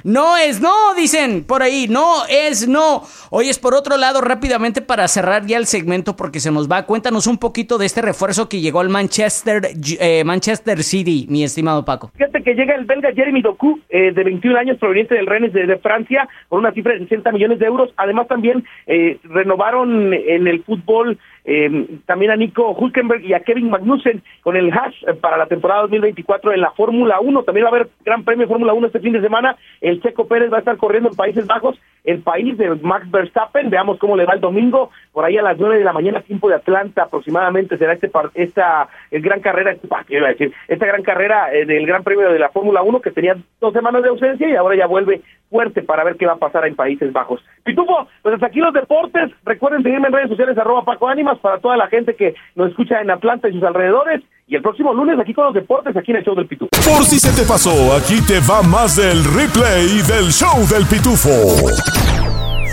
No 0.04 0.36
es 0.36 0.60
no, 0.60 0.94
dicen 0.94 1.44
por 1.44 1.62
ahí, 1.62 1.86
no 1.88 2.26
es 2.28 2.68
no. 2.68 3.02
Oye, 3.30 3.50
es 3.50 3.58
por 3.58 3.74
otro 3.74 3.96
lado, 3.96 4.20
rápidamente 4.20 4.82
para 4.82 5.08
cerrar 5.08 5.46
ya 5.46 5.58
el 5.58 5.66
segmento 5.66 6.16
porque 6.16 6.40
se 6.40 6.50
nos 6.50 6.70
va, 6.70 6.84
cuéntanos 6.84 7.26
un 7.26 7.38
poquito 7.38 7.78
de 7.78 7.86
este 7.86 8.02
refuerzo 8.02 8.48
que 8.48 8.60
llegó 8.60 8.80
al 8.80 8.88
Manchester, 8.88 9.70
eh, 10.00 10.24
Manchester 10.24 10.82
City, 10.82 11.26
mi 11.28 11.44
estimado 11.44 11.84
Paco. 11.84 12.10
Fíjate 12.14 12.42
que 12.42 12.54
llega 12.54 12.74
el 12.74 12.84
belga 12.84 13.12
Jeremy 13.12 13.42
Doku, 13.42 13.80
eh, 13.88 14.12
de 14.12 14.24
21 14.24 14.58
años, 14.58 14.78
proveniente 14.78 15.14
del 15.14 15.26
Rennes 15.26 15.52
de, 15.52 15.66
de, 15.66 15.76
Francia, 15.78 16.28
por 16.48 16.58
una 16.58 16.72
cifra 16.72 16.94
de 16.94 17.00
60 17.00 17.32
millones 17.32 17.58
de 17.58 17.66
euros. 17.66 17.90
Además 17.96 18.28
también 18.28 18.64
eh, 18.86 19.18
renovaron 19.24 20.12
en 20.12 20.46
el 20.46 20.62
fútbol 20.64 21.18
eh, 21.48 21.86
también 22.06 22.32
a 22.32 22.36
Nico 22.36 22.72
Hulkenberg 22.72 23.24
y 23.24 23.32
a 23.32 23.40
Kevin 23.40 23.70
Magnussen 23.70 24.20
con 24.42 24.56
el 24.56 24.72
hash 24.72 25.04
para 25.20 25.36
la 25.36 25.46
temporada 25.46 25.82
2024 25.82 26.52
en 26.52 26.60
la 26.60 26.72
Fórmula 26.72 27.20
1. 27.20 27.44
También 27.44 27.66
va 27.66 27.70
a 27.70 27.74
haber 27.74 27.88
Gran 28.04 28.24
Premio 28.24 28.48
Fórmula 28.48 28.74
1 28.74 28.88
este 28.88 28.98
fin 28.98 29.12
de 29.12 29.20
semana. 29.20 29.56
El 29.80 30.02
Checo 30.02 30.26
Pérez 30.26 30.52
va 30.52 30.56
a 30.56 30.60
estar 30.60 30.76
corriendo 30.76 31.08
en 31.08 31.14
Países 31.14 31.46
Bajos, 31.46 31.78
el 32.02 32.20
país 32.20 32.58
de 32.58 32.70
Max 32.82 33.08
Verstappen. 33.10 33.70
Veamos 33.70 33.98
cómo 33.98 34.16
le 34.16 34.24
va 34.24 34.34
el 34.34 34.40
domingo. 34.40 34.90
Por 35.12 35.24
ahí 35.24 35.38
a 35.38 35.42
las 35.42 35.56
9 35.56 35.78
de 35.78 35.84
la 35.84 35.92
mañana, 35.92 36.20
tiempo 36.20 36.48
de 36.48 36.56
Atlanta 36.56 37.04
aproximadamente 37.04 37.78
será 37.78 37.92
este 37.92 38.10
esta 38.34 38.88
el 39.12 39.22
gran 39.22 39.40
carrera, 39.40 39.70
este, 39.70 39.88
¿qué 40.08 40.16
iba 40.16 40.26
a 40.26 40.32
decir? 40.32 40.52
Esta 40.66 40.86
gran 40.86 41.02
carrera 41.02 41.54
eh, 41.54 41.64
del 41.64 41.86
Gran 41.86 42.02
Premio 42.02 42.28
de 42.28 42.38
la 42.38 42.50
Fórmula 42.50 42.82
1 42.82 43.00
que 43.00 43.12
tenía 43.12 43.36
dos 43.60 43.72
semanas 43.72 44.02
de 44.02 44.08
ausencia 44.08 44.48
y 44.48 44.56
ahora 44.56 44.76
ya 44.76 44.86
vuelve 44.86 45.22
fuerte 45.48 45.82
para 45.82 46.02
ver 46.02 46.16
qué 46.16 46.26
va 46.26 46.32
a 46.32 46.38
pasar 46.38 46.66
en 46.66 46.74
Países 46.74 47.12
Bajos. 47.12 47.40
Pitufo, 47.62 48.08
pues 48.22 48.34
hasta 48.34 48.46
aquí 48.46 48.58
los 48.58 48.72
deportes. 48.72 49.30
Recuerden 49.44 49.82
seguirme 49.82 50.08
en 50.08 50.12
redes 50.12 50.30
sociales 50.30 50.58
arroba 50.58 50.84
Paco 50.84 51.08
Ánimas 51.08 51.35
para 51.38 51.58
toda 51.58 51.76
la 51.76 51.88
gente 51.88 52.14
que 52.16 52.34
nos 52.54 52.70
escucha 52.70 53.00
en 53.00 53.10
Atlanta 53.10 53.48
y 53.48 53.52
sus 53.52 53.62
alrededores. 53.62 54.22
Y 54.48 54.54
el 54.54 54.62
próximo 54.62 54.94
lunes 54.94 55.18
aquí 55.18 55.34
con 55.34 55.46
los 55.46 55.54
deportes, 55.54 55.96
aquí 55.96 56.12
en 56.12 56.18
el 56.18 56.24
show 56.24 56.34
del 56.34 56.46
Pitufo. 56.46 56.70
Por 56.70 57.04
si 57.04 57.18
se 57.18 57.32
te 57.32 57.46
pasó, 57.46 57.94
aquí 57.96 58.20
te 58.26 58.38
va 58.40 58.62
más 58.62 58.96
del 58.96 59.24
replay 59.24 60.02
del 60.06 60.30
show 60.30 60.64
del 60.68 60.86
Pitufo. 60.86 61.30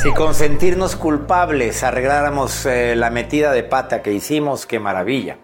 Si 0.03 0.11
con 0.13 0.35
sentirnos 0.35 0.95
culpables 0.95 1.81
arregláramos 1.81 2.65
eh, 2.65 2.95
la 2.95 3.09
metida 3.09 3.53
de 3.53 3.63
pata 3.63 4.01
que 4.03 4.11
hicimos, 4.11 4.65
qué 4.65 4.77
maravilla. 4.77 5.37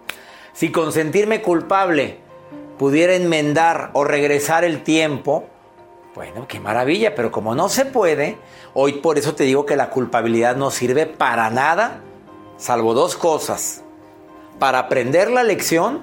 Si 0.51 0.69
con 0.69 0.91
sentirme 0.91 1.41
culpable 1.41 2.17
pudiera 2.77 3.15
enmendar 3.15 3.89
o 3.93 4.03
regresar 4.03 4.65
el 4.65 4.83
tiempo, 4.83 5.47
bueno, 6.13 6.45
qué 6.49 6.59
maravilla, 6.59 7.15
pero 7.15 7.31
como 7.31 7.55
no 7.55 7.69
se 7.69 7.85
puede, 7.85 8.37
hoy 8.73 8.93
por 8.93 9.17
eso 9.17 9.35
te 9.35 9.45
digo 9.45 9.65
que 9.65 9.77
la 9.77 9.89
culpabilidad 9.89 10.57
no 10.57 10.71
sirve 10.71 11.05
para 11.05 11.49
nada, 11.49 12.01
salvo 12.59 12.93
dos 12.93 13.15
cosas. 13.15 13.83
Para 14.59 14.79
aprender 14.79 15.31
la 15.31 15.43
lección 15.43 16.01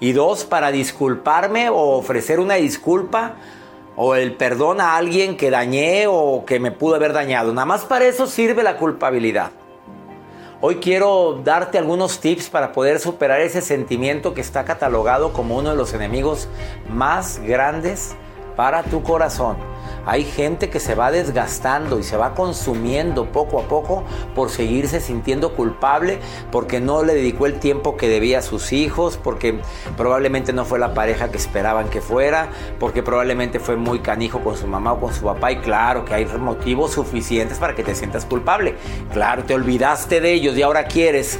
y 0.00 0.12
dos, 0.12 0.44
para 0.44 0.72
disculparme 0.72 1.68
o 1.68 1.98
ofrecer 1.98 2.40
una 2.40 2.54
disculpa 2.54 3.36
o 3.94 4.14
el 4.14 4.34
perdón 4.34 4.80
a 4.80 4.96
alguien 4.96 5.36
que 5.36 5.50
dañé 5.50 6.06
o 6.08 6.44
que 6.46 6.58
me 6.58 6.72
pudo 6.72 6.96
haber 6.96 7.12
dañado. 7.12 7.52
Nada 7.52 7.66
más 7.66 7.84
para 7.84 8.06
eso 8.06 8.26
sirve 8.26 8.62
la 8.62 8.78
culpabilidad. 8.78 9.50
Hoy 10.62 10.76
quiero 10.76 11.40
darte 11.44 11.76
algunos 11.76 12.20
tips 12.20 12.48
para 12.48 12.72
poder 12.72 12.98
superar 13.00 13.40
ese 13.40 13.60
sentimiento 13.60 14.32
que 14.32 14.40
está 14.40 14.64
catalogado 14.64 15.32
como 15.32 15.56
uno 15.56 15.70
de 15.70 15.76
los 15.76 15.92
enemigos 15.92 16.48
más 16.88 17.40
grandes 17.40 18.14
para 18.56 18.82
tu 18.82 19.02
corazón. 19.02 19.56
Hay 20.04 20.24
gente 20.24 20.68
que 20.68 20.80
se 20.80 20.96
va 20.96 21.12
desgastando 21.12 21.98
y 22.00 22.02
se 22.02 22.16
va 22.16 22.34
consumiendo 22.34 23.26
poco 23.26 23.60
a 23.60 23.64
poco 23.64 24.02
por 24.34 24.50
seguirse 24.50 25.00
sintiendo 25.00 25.54
culpable, 25.54 26.18
porque 26.50 26.80
no 26.80 27.04
le 27.04 27.14
dedicó 27.14 27.46
el 27.46 27.60
tiempo 27.60 27.96
que 27.96 28.08
debía 28.08 28.40
a 28.40 28.42
sus 28.42 28.72
hijos, 28.72 29.16
porque 29.22 29.60
probablemente 29.96 30.52
no 30.52 30.64
fue 30.64 30.80
la 30.80 30.92
pareja 30.92 31.30
que 31.30 31.36
esperaban 31.36 31.88
que 31.88 32.00
fuera, 32.00 32.48
porque 32.80 33.02
probablemente 33.02 33.60
fue 33.60 33.76
muy 33.76 34.00
canijo 34.00 34.40
con 34.40 34.56
su 34.56 34.66
mamá 34.66 34.94
o 34.94 35.00
con 35.00 35.14
su 35.14 35.22
papá 35.22 35.52
y 35.52 35.56
claro 35.58 36.04
que 36.04 36.14
hay 36.14 36.26
motivos 36.26 36.92
suficientes 36.92 37.58
para 37.58 37.76
que 37.76 37.84
te 37.84 37.94
sientas 37.94 38.24
culpable. 38.24 38.74
Claro, 39.12 39.44
te 39.44 39.54
olvidaste 39.54 40.20
de 40.20 40.32
ellos 40.32 40.56
y 40.56 40.62
ahora 40.62 40.84
quieres 40.84 41.38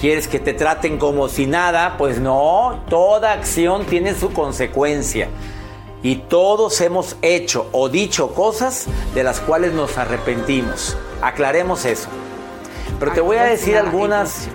¿Quieres 0.00 0.28
que 0.28 0.40
te 0.40 0.54
traten 0.54 0.98
como 0.98 1.28
si 1.28 1.46
nada? 1.46 1.96
Pues 1.96 2.18
no, 2.18 2.82
toda 2.88 3.32
acción 3.32 3.84
tiene 3.84 4.14
su 4.14 4.32
consecuencia. 4.32 5.28
Y 6.04 6.16
todos 6.16 6.82
hemos 6.82 7.16
hecho 7.22 7.66
o 7.72 7.88
dicho 7.88 8.34
cosas 8.34 8.84
de 9.14 9.24
las 9.24 9.40
cuales 9.40 9.72
nos 9.72 9.96
arrepentimos. 9.96 10.98
Aclaremos 11.22 11.86
eso. 11.86 12.10
Pero 13.00 13.12
te 13.12 13.22
voy 13.22 13.38
a 13.38 13.44
decir 13.44 13.78
algunas 13.78 14.48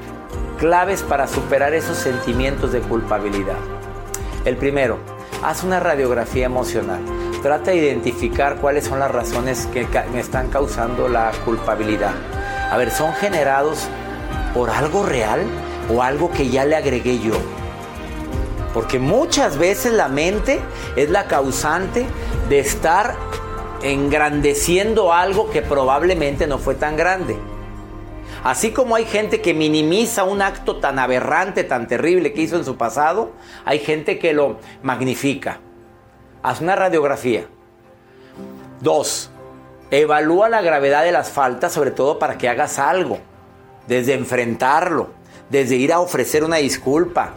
claves 0.59 1.01
para 1.01 1.27
superar 1.27 1.73
esos 1.73 1.97
sentimientos 1.97 2.71
de 2.71 2.81
culpabilidad. 2.81 3.57
El 4.45 4.57
primero, 4.57 4.99
haz 5.43 5.63
una 5.63 5.79
radiografía 5.79 6.45
emocional. 6.45 7.01
Trata 7.41 7.71
de 7.71 7.77
identificar 7.77 8.57
cuáles 8.57 8.85
son 8.85 8.99
las 8.99 9.09
razones 9.09 9.67
que 9.73 9.88
me 10.13 10.19
están 10.19 10.49
causando 10.49 11.09
la 11.09 11.31
culpabilidad. 11.45 12.13
A 12.69 12.77
ver, 12.77 12.91
¿son 12.91 13.12
generados 13.13 13.88
por 14.53 14.69
algo 14.69 15.03
real 15.03 15.41
o 15.91 16.03
algo 16.03 16.29
que 16.31 16.49
ya 16.49 16.63
le 16.65 16.75
agregué 16.75 17.17
yo? 17.17 17.33
Porque 18.73 18.99
muchas 18.99 19.58
veces 19.58 19.93
la 19.93 20.08
mente 20.08 20.60
es 20.95 21.10
la 21.10 21.25
causante 21.25 22.05
de 22.49 22.60
estar 22.60 23.15
engrandeciendo 23.82 25.13
algo 25.13 25.49
que 25.49 25.62
probablemente 25.62 26.47
no 26.47 26.58
fue 26.58 26.75
tan 26.75 26.95
grande. 26.95 27.38
Así 28.43 28.71
como 28.71 28.95
hay 28.95 29.05
gente 29.05 29.41
que 29.41 29.53
minimiza 29.53 30.23
un 30.23 30.41
acto 30.41 30.77
tan 30.77 30.97
aberrante, 30.97 31.63
tan 31.63 31.88
terrible 31.88 32.32
que 32.32 32.41
hizo 32.41 32.55
en 32.55 32.63
su 32.63 32.77
pasado, 32.77 33.32
hay 33.65 33.79
gente 33.79 34.17
que 34.17 34.34
lo 34.34 34.58
magnifica. 34.82 35.60
Haz 36.41 36.62
una 36.62 36.75
radiografía. 36.75 37.47
Dos, 38.79 39.29
evalúa 39.91 40.47
la 40.47 40.62
gravedad 40.62 41.03
de 41.03 41.12
las 41.12 41.29
faltas, 41.29 41.73
sobre 41.73 41.91
todo 41.91 42.17
para 42.17 42.38
que 42.38 42.47
hagas 42.47 42.79
algo. 42.79 43.19
Desde 43.88 44.13
enfrentarlo, 44.13 45.10
desde 45.49 45.75
ir 45.75 45.91
a 45.91 45.99
ofrecer 45.99 46.43
una 46.45 46.58
disculpa, 46.58 47.34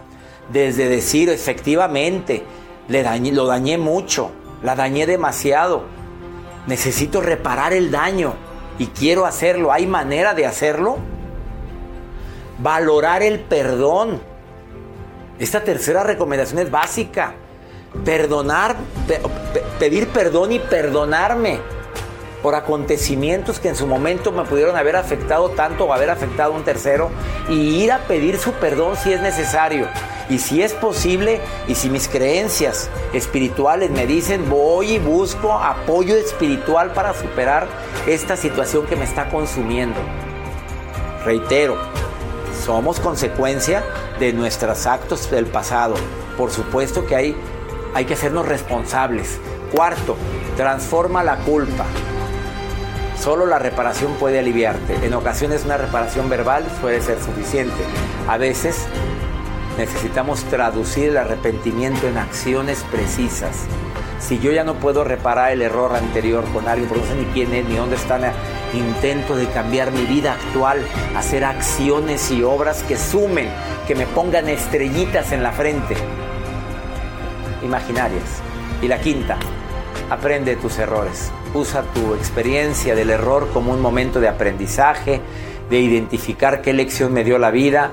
desde 0.53 0.89
decir 0.89 1.29
efectivamente, 1.31 2.45
le 2.89 3.03
dañé, 3.03 3.33
lo 3.33 3.47
dañé 3.47 3.79
mucho, 3.79 4.31
la 4.63 4.75
dañé 4.75 5.07
demasiado, 5.07 5.85
necesito 6.67 7.21
reparar 7.21 7.73
el 7.73 7.91
daño 7.91 8.35
y 8.79 8.87
quiero 8.89 9.27
hacerlo, 9.27 9.73
¿hay 9.73 9.87
manera 9.87 10.35
de 10.35 10.47
hacerlo? 10.47 10.99
Valorar 12.59 13.23
el 13.23 13.41
perdón. 13.41 14.21
Esta 15.39 15.65
tercera 15.65 16.05
recomendación 16.05 16.61
es 16.61 16.71
básica. 16.71 17.35
Perdonar, 18.05 18.77
pedir 19.79 20.09
perdón 20.09 20.53
y 20.53 20.59
perdonarme 20.59 21.61
por 22.43 22.55
acontecimientos 22.55 23.61
que 23.61 23.69
en 23.69 23.77
su 23.77 23.87
momento 23.87 24.33
me 24.33 24.45
pudieron 24.45 24.77
haber 24.77 24.97
afectado 24.97 25.51
tanto 25.51 25.85
o 25.85 25.93
haber 25.93 26.11
afectado 26.11 26.53
a 26.53 26.57
un 26.57 26.65
tercero 26.65 27.11
y 27.49 27.83
ir 27.83 27.93
a 27.93 27.99
pedir 27.99 28.39
su 28.39 28.53
perdón 28.53 28.97
si 28.97 29.13
es 29.13 29.21
necesario. 29.21 29.89
Y 30.33 30.39
si 30.39 30.63
es 30.63 30.73
posible 30.73 31.43
y 31.69 31.75
si 31.75 31.91
mis 31.91 32.09
creencias 32.09 32.89
espirituales 33.13 33.91
me 33.91 34.07
dicen 34.07 34.49
voy 34.49 34.93
y 34.93 34.99
busco 34.99 35.53
apoyo 35.53 36.17
espiritual 36.17 36.95
para 36.95 37.13
superar 37.13 37.69
esta 38.07 38.39
situación 38.39 38.87
que 38.87 38.97
me 38.97 39.05
está 39.05 39.29
consumiendo. 39.29 40.01
Reitero, 41.27 41.77
somos 42.65 42.99
consecuencia 42.99 43.85
de 44.19 44.33
nuestros 44.33 44.87
actos 44.87 45.31
del 45.31 45.45
pasado. 45.45 45.97
Por 46.39 46.51
supuesto 46.51 47.05
que 47.05 47.15
hay, 47.15 47.37
hay 47.93 48.07
que 48.07 48.15
hacernos 48.15 48.49
responsables. 48.49 49.39
Cuarto, 49.71 50.17
transforma 50.57 51.23
la 51.23 51.37
culpa. 51.41 51.85
Solo 53.21 53.45
la 53.45 53.59
reparación 53.59 54.15
puede 54.15 54.39
aliviarte. 54.39 54.95
En 55.05 55.13
ocasiones 55.13 55.67
una 55.67 55.77
reparación 55.77 56.31
verbal 56.31 56.65
puede 56.81 57.03
ser 57.03 57.23
suficiente. 57.23 57.85
A 58.27 58.39
veces 58.39 58.87
necesitamos 59.79 60.45
traducir 60.45 61.11
el 61.11 61.17
arrepentimiento 61.17 62.07
en 62.07 62.19
acciones 62.19 62.85
precisas. 62.91 63.67
Si 64.21 64.39
yo 64.39 64.53
ya 64.53 64.65
no 64.65 64.75
puedo 64.75 65.03
reparar 65.03 65.53
el 65.53 65.63
error 65.63 65.97
anterior 65.97 66.45
con 66.53 66.69
alguien, 66.69 66.89
porque 66.89 67.03
no 67.03 67.09
sé 67.09 67.17
ni 67.17 67.25
quién 67.33 67.53
es, 67.55 67.69
ni 67.69 67.77
dónde 67.77 67.97
está, 67.97 68.19
intento 68.73 69.35
de 69.35 69.47
cambiar 69.49 69.91
mi 69.91 70.05
vida 70.05 70.35
actual, 70.35 70.79
hacer 71.17 71.45
acciones 71.45 72.31
y 72.31 72.43
obras 72.43 72.83
que 72.85 72.97
sumen, 72.97 73.49
que 73.87 73.95
me 73.95 74.07
pongan 74.07 74.49
estrellitas 74.49 75.33
en 75.33 75.43
la 75.43 75.53
frente, 75.53 75.97
imaginarias. 77.65 78.41
Y 78.81 78.89
la 78.89 79.01
quinta, 79.01 79.39
aprende 80.09 80.57
tus 80.57 80.79
errores. 80.79 81.33
Usa 81.55 81.83
tu 81.95 82.15
experiencia 82.15 82.95
del 82.95 83.11
error 83.11 83.49
como 83.53 83.73
un 83.73 83.81
momento 83.81 84.21
de 84.21 84.29
aprendizaje, 84.29 85.21
de 85.69 85.81
identificar 85.81 86.63
qué 86.63 86.73
lección 86.73 87.13
me 87.13 87.25
dio 87.25 87.39
la 87.39 87.51
vida, 87.51 87.91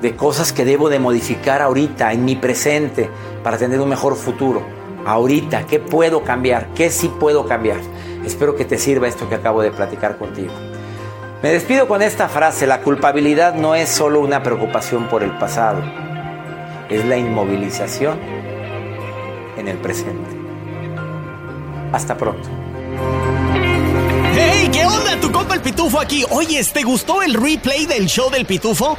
de 0.00 0.16
cosas 0.16 0.52
que 0.52 0.64
debo 0.64 0.88
de 0.88 0.98
modificar 0.98 1.62
ahorita, 1.62 2.12
en 2.12 2.24
mi 2.24 2.36
presente, 2.36 3.10
para 3.42 3.58
tener 3.58 3.80
un 3.80 3.88
mejor 3.88 4.16
futuro. 4.16 4.62
Ahorita, 5.04 5.66
¿qué 5.66 5.78
puedo 5.78 6.22
cambiar? 6.22 6.68
¿Qué 6.74 6.90
sí 6.90 7.10
puedo 7.20 7.46
cambiar? 7.46 7.80
Espero 8.24 8.56
que 8.56 8.64
te 8.64 8.78
sirva 8.78 9.08
esto 9.08 9.28
que 9.28 9.34
acabo 9.34 9.62
de 9.62 9.70
platicar 9.70 10.18
contigo. 10.18 10.52
Me 11.42 11.50
despido 11.50 11.88
con 11.88 12.02
esta 12.02 12.28
frase, 12.28 12.66
la 12.66 12.82
culpabilidad 12.82 13.54
no 13.54 13.74
es 13.74 13.88
solo 13.88 14.20
una 14.20 14.42
preocupación 14.42 15.08
por 15.08 15.22
el 15.22 15.36
pasado, 15.38 15.82
es 16.90 17.04
la 17.06 17.16
inmovilización 17.16 18.18
en 19.56 19.68
el 19.68 19.78
presente. 19.78 20.28
Hasta 21.92 22.16
pronto. 22.16 22.48
¡Hey! 24.34 24.68
¿Qué 24.70 24.84
onda? 24.84 25.18
Tu 25.20 25.32
compa 25.32 25.54
el 25.54 25.60
Pitufo 25.60 25.98
aquí. 25.98 26.24
Oye, 26.30 26.62
¿te 26.62 26.82
gustó 26.82 27.22
el 27.22 27.34
replay 27.34 27.86
del 27.86 28.06
show 28.06 28.30
del 28.30 28.44
Pitufo? 28.44 28.98